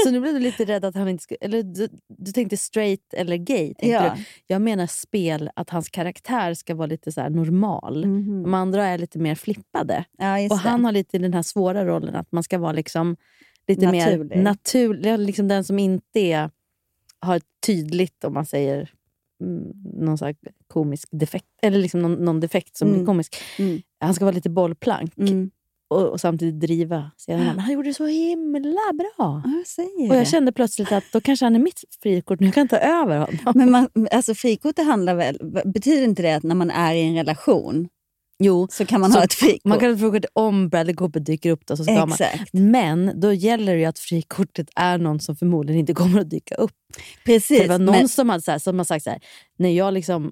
[0.05, 1.39] så nu blev du lite rädd att han inte skulle...
[1.41, 1.89] Eller du,
[2.19, 3.75] du tänkte straight eller gay.
[3.79, 4.15] Ja.
[4.17, 4.23] du.
[4.47, 8.07] Jag menar spel, att hans karaktär ska vara lite så normal.
[8.07, 8.43] Mhm.
[8.43, 10.05] De andra är lite mer flippade.
[10.19, 10.87] Ja, och han det.
[10.87, 13.17] har lite den här svåra rollen att man ska vara liksom
[13.69, 14.37] lite Naturlig.
[14.37, 15.19] mer naturlig.
[15.19, 16.51] Liksom den som inte är,
[17.21, 18.87] har tydligt, om man säger, mm,
[19.95, 20.35] någon så här
[20.67, 21.47] komisk defekt.
[21.63, 22.99] Eller liksom någon, någon defekt som Mm.
[22.99, 23.37] blir komisk.
[23.59, 23.81] Mm.
[24.01, 25.13] Han ska vara lite bollplank.
[25.19, 25.51] Mm.
[25.91, 27.51] Och, och samtidigt driva scenerna.
[27.51, 29.13] Men han gjorde det så himla bra.
[29.19, 30.27] Ja, jag säger Och jag det.
[30.31, 32.41] kände plötsligt att då kanske han är mitt frikort.
[32.41, 33.53] Nu jag kan ta över honom.
[33.55, 35.39] Men man, alltså frikortet handlar väl...
[35.65, 37.89] Betyder inte det att när man är i en relation
[38.43, 39.65] Jo, så kan man så ha ett frikort?
[39.65, 41.67] Man kan ha ett frikort om Bradley Cooper dyker upp.
[41.67, 42.53] Då, så ska Exakt.
[42.53, 42.71] Man.
[42.71, 46.73] Men då gäller det att frikortet är någon som förmodligen inte kommer att dyka upp.
[47.25, 47.63] Precis.
[47.63, 49.21] Det var någon men- som, hade, så här, som har sagt så här,
[49.59, 50.25] när jag liksom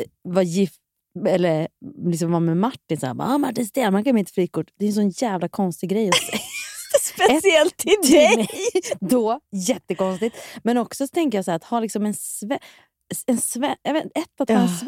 [0.00, 0.80] eh, var gift
[1.28, 1.68] eller
[2.10, 4.66] liksom var med Martin, så här, ah, Martin Stenmark är mitt frikort.
[4.78, 6.38] Det är en sån jävla konstig grej att säga.
[7.00, 8.48] Speciellt till dig!
[9.00, 10.36] då, jättekonstigt.
[10.62, 12.58] Men också så tänker jag så här, att ha liksom en, sve,
[13.26, 14.78] en sve, vet, ett att ha en Ja.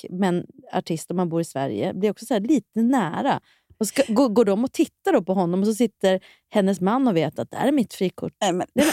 [0.00, 3.40] Svensk men, artist om man bor i Sverige blir också så här lite nära.
[3.78, 6.20] Och ska, går, går de och tittar då på honom och så sitter
[6.50, 8.32] hennes man och vet att det här är mitt frikort.
[8.40, 8.92] Nej, men, Det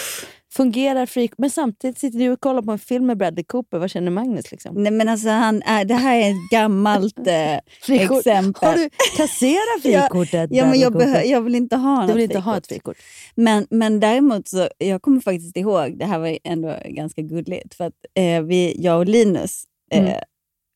[0.53, 1.37] fungerar frikort.
[1.37, 3.79] Men samtidigt sitter du och kollar på en film med Bradley Cooper.
[3.79, 4.51] Vad känner Magnus?
[4.51, 4.83] Liksom?
[4.83, 8.17] nej, men alltså, han är, det här är ett gammalt eh, Frikort.
[8.17, 8.69] exempel.
[8.69, 10.49] Har du kasserat frikortet?
[10.53, 12.97] Ja, men jag, behö, jag vill inte ha Du vill inte ha ett frikort?
[13.35, 17.83] Men, men däremot, så, jag kommer faktiskt ihåg, det här var ändå ganska gulligt, för
[17.83, 20.13] att eh, vi, jag och Linus, eh, Mm.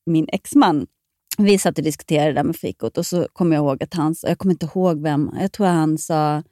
[0.08, 0.88] Min exman,
[1.38, 4.16] vi satt och diskuterade det där med frikort och så kommer jag ihåg att han
[4.16, 6.44] sa, jag kommer inte ihåg vem, jag tror han sa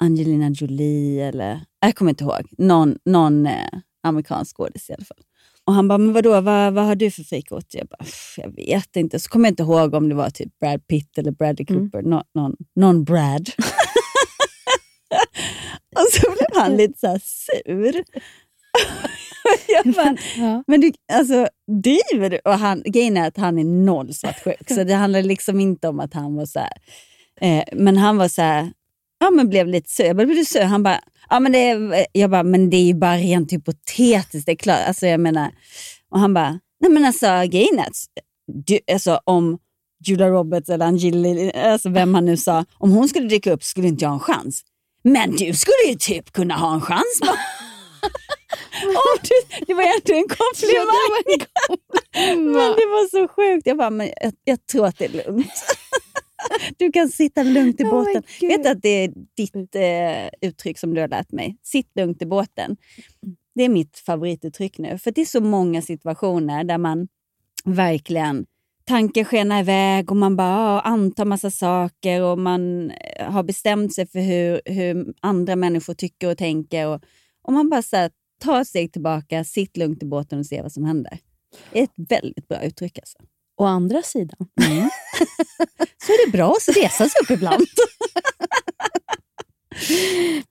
[0.00, 3.68] Angelina Jolie eller, jag kommer inte ihåg, någon, någon eh,
[4.02, 5.20] amerikansk skådis i alla fall.
[5.64, 7.74] Och han bara, men vadå, vad, vad har du för frikort?
[7.74, 9.20] Jag bara, "Pff, jag vet inte.
[9.20, 11.90] Så kommer jag inte ihåg om det var typ Brad Pitt eller Bradley Mm.
[11.90, 13.50] Cooper, Nå- någon, någon Brad.
[15.96, 18.04] och så blev han lite så här sur.
[19.68, 20.64] jag bara, Ja.
[20.66, 21.48] men du, alltså
[21.82, 22.38] driver du?
[22.44, 26.00] Och han, grejen är att han är noll svartsjuk, så det handlar liksom inte om
[26.00, 26.72] att han var så här.
[27.40, 28.72] Eh, men han var så här,
[29.20, 30.04] ja men blev lite sur.
[30.04, 30.62] Jag bara, blev du sur?
[30.62, 34.46] Han bara, ja men det är, jag bara, men det är ju bara rent hypotetiskt,
[34.46, 34.80] det är klart.
[34.88, 35.50] Alltså jag menar,
[36.10, 37.96] och han bara, nej men alltså grejen är att,
[38.66, 39.58] du, alltså om
[40.06, 43.88] Julia Roberts eller Angelina, alltså vem han nu sa, om hon skulle dyka upp skulle
[43.88, 44.62] inte jag ha en chans.
[45.02, 47.20] Men du skulle ju typ kunna ha en chans.
[48.02, 48.08] Va?"
[48.84, 51.46] Åh, du, det var ändå en komplimang.
[52.52, 53.66] Men det var så sjukt.
[53.66, 55.64] Jag bara, men jag, jag tror att det är lugnt.
[56.76, 58.22] Du kan sitta lugnt i Oh båten.
[58.40, 61.56] Vet du att det är ditt eh, uttryck som du har lärt mig?
[61.62, 62.76] Sitt lugnt i båten.
[63.54, 64.98] Det är mitt favorituttryck nu.
[64.98, 67.08] För det är så många situationer där man
[67.64, 68.46] verkligen
[68.86, 74.06] tanken skenar iväg och man bara antar massa saker och man eh, har bestämt sig
[74.06, 76.86] för hur, hur andra människor tycker och tänker.
[76.88, 77.00] Och,
[77.46, 80.62] och man bara så här, tar ett steg tillbaka, sitt lugnt i båten och se
[80.62, 81.18] vad som händer.
[81.72, 83.18] Det är ett väldigt bra uttryck alltså.
[83.56, 84.38] Å andra sidan.
[85.98, 87.62] Så är det bra att resa sig upp ibland.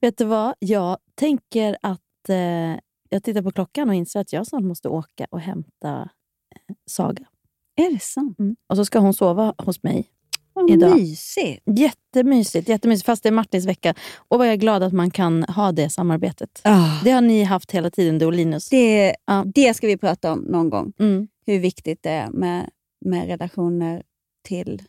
[0.02, 0.56] Vet du vad?
[0.60, 2.80] Jag tänker att eh,
[3.10, 6.10] jag tittar på klockan och inser att jag snart måste åka och hämta
[6.56, 7.28] eh, Saga.
[7.76, 8.40] Är det sant?
[8.40, 8.56] Mm.
[8.70, 10.10] Och så ska hon sova hos mig
[10.56, 10.98] Vad idag.
[10.98, 11.64] mysigt.
[11.66, 13.06] Jättemysigt, jättemysigt.
[13.06, 13.94] Fast det är Martins vecka.
[14.16, 16.62] Och vad jag är glad att man kan ha det samarbetet.
[16.64, 17.04] Ah.
[17.04, 18.70] Det har ni haft hela tiden, du och Linus.
[18.70, 20.94] Det, det ska vi prata om någon gång.
[21.00, 21.28] Mm.
[21.46, 22.70] Hur viktigt det är med,
[23.06, 24.04] med relationer
[24.48, 24.82] till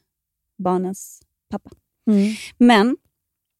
[0.62, 1.70] barnens pappa.
[2.10, 2.34] Mm.
[2.58, 2.96] Men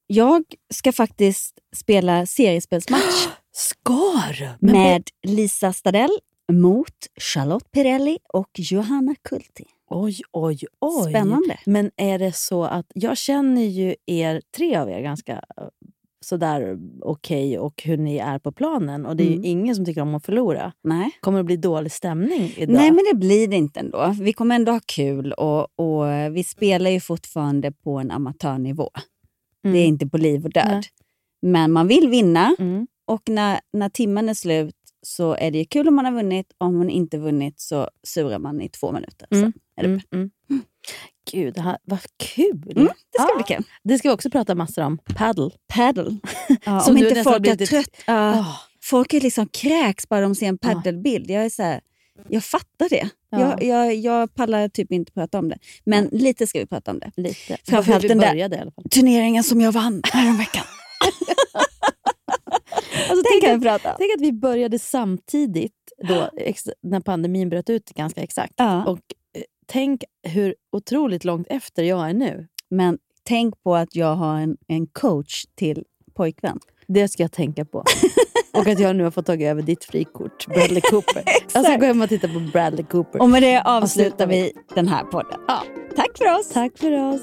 [0.07, 0.45] jag
[0.75, 4.51] ska faktiskt spela seriespelsmatch Ska du?
[4.61, 6.19] Men med Lisa Stadell
[6.53, 9.65] mot Charlotte Pirelli och Johanna Kulti.
[9.91, 11.11] Oj, oj, oj.
[11.11, 11.59] Spännande.
[11.67, 12.87] Men är det så att...
[12.95, 15.65] Jag känner ju er, tre av er, ganska eh,
[16.25, 19.07] sådär okej och hur ni är på planen.
[19.07, 19.43] Och det är Mm.
[19.43, 20.73] ju ingen som tycker om att förlora.
[20.85, 21.11] Nej.
[21.21, 22.75] Kommer det bli dålig stämning idag?
[22.75, 24.15] Nej, men det blir det inte ändå.
[24.21, 26.05] Vi kommer ändå ha kul och, och
[26.37, 28.91] vi spelar ju fortfarande på en amatörnivå.
[29.63, 30.67] Det är inte på liv och död.
[30.69, 30.83] Nej.
[31.43, 32.87] Men man vill vinna Mm.
[33.07, 34.75] och när, när timmen är slut
[35.07, 36.47] så är det kul om man har vunnit.
[36.59, 39.29] Om man inte vunnit så surar man i två minuter.
[39.31, 39.43] Mm.
[39.43, 40.63] Sen är det Mm, mm.
[41.33, 42.73] Gud, det här, vad kul!
[42.77, 43.65] Mm, det ska bli kul.
[43.85, 44.99] Det ska vi också prata massor om.
[44.99, 45.51] Paddle.
[45.69, 46.17] Paddle.
[46.65, 47.97] Ja, om inte folk har är blivit- trött.
[48.07, 48.61] Ja, Ah.
[48.83, 51.31] Folk är liksom kräks bara de ser en paddelbild.
[51.31, 51.81] Jag är så här,
[52.29, 53.09] jag fattar det.
[53.31, 53.41] Ja.
[53.41, 55.59] Jag, jag, jag pallar typ inte prata om det.
[55.85, 57.11] Men lite ska vi prata om det.
[57.17, 57.57] Lite.
[57.69, 60.65] Framförallt den där började turneringen som jag vann häromveckan.
[63.11, 63.97] Alltså, tänk, kan att, vi prata om.
[63.99, 65.73] tänk att vi började samtidigt
[66.09, 66.29] då,
[66.83, 68.55] när pandemin bröt ut ganska exakt.
[68.57, 68.85] Ja.
[68.85, 68.99] Och
[69.37, 72.47] eh, tänk hur otroligt långt efter jag är nu.
[72.71, 75.85] Men tänk på att jag har en, en coach till
[76.15, 76.59] pojkvän.
[76.87, 77.79] Det ska jag tänka på.
[78.53, 81.23] och att jag nu har fått tag över ditt frikort, Bradley Cooper.
[81.55, 83.23] jag ska gå hem och titta på Bradley Cooper.
[83.23, 85.41] Och med det avslutar vi den här podden.
[85.49, 85.63] Ja.
[85.97, 86.49] Tack för oss!
[86.49, 87.23] Tack för oss!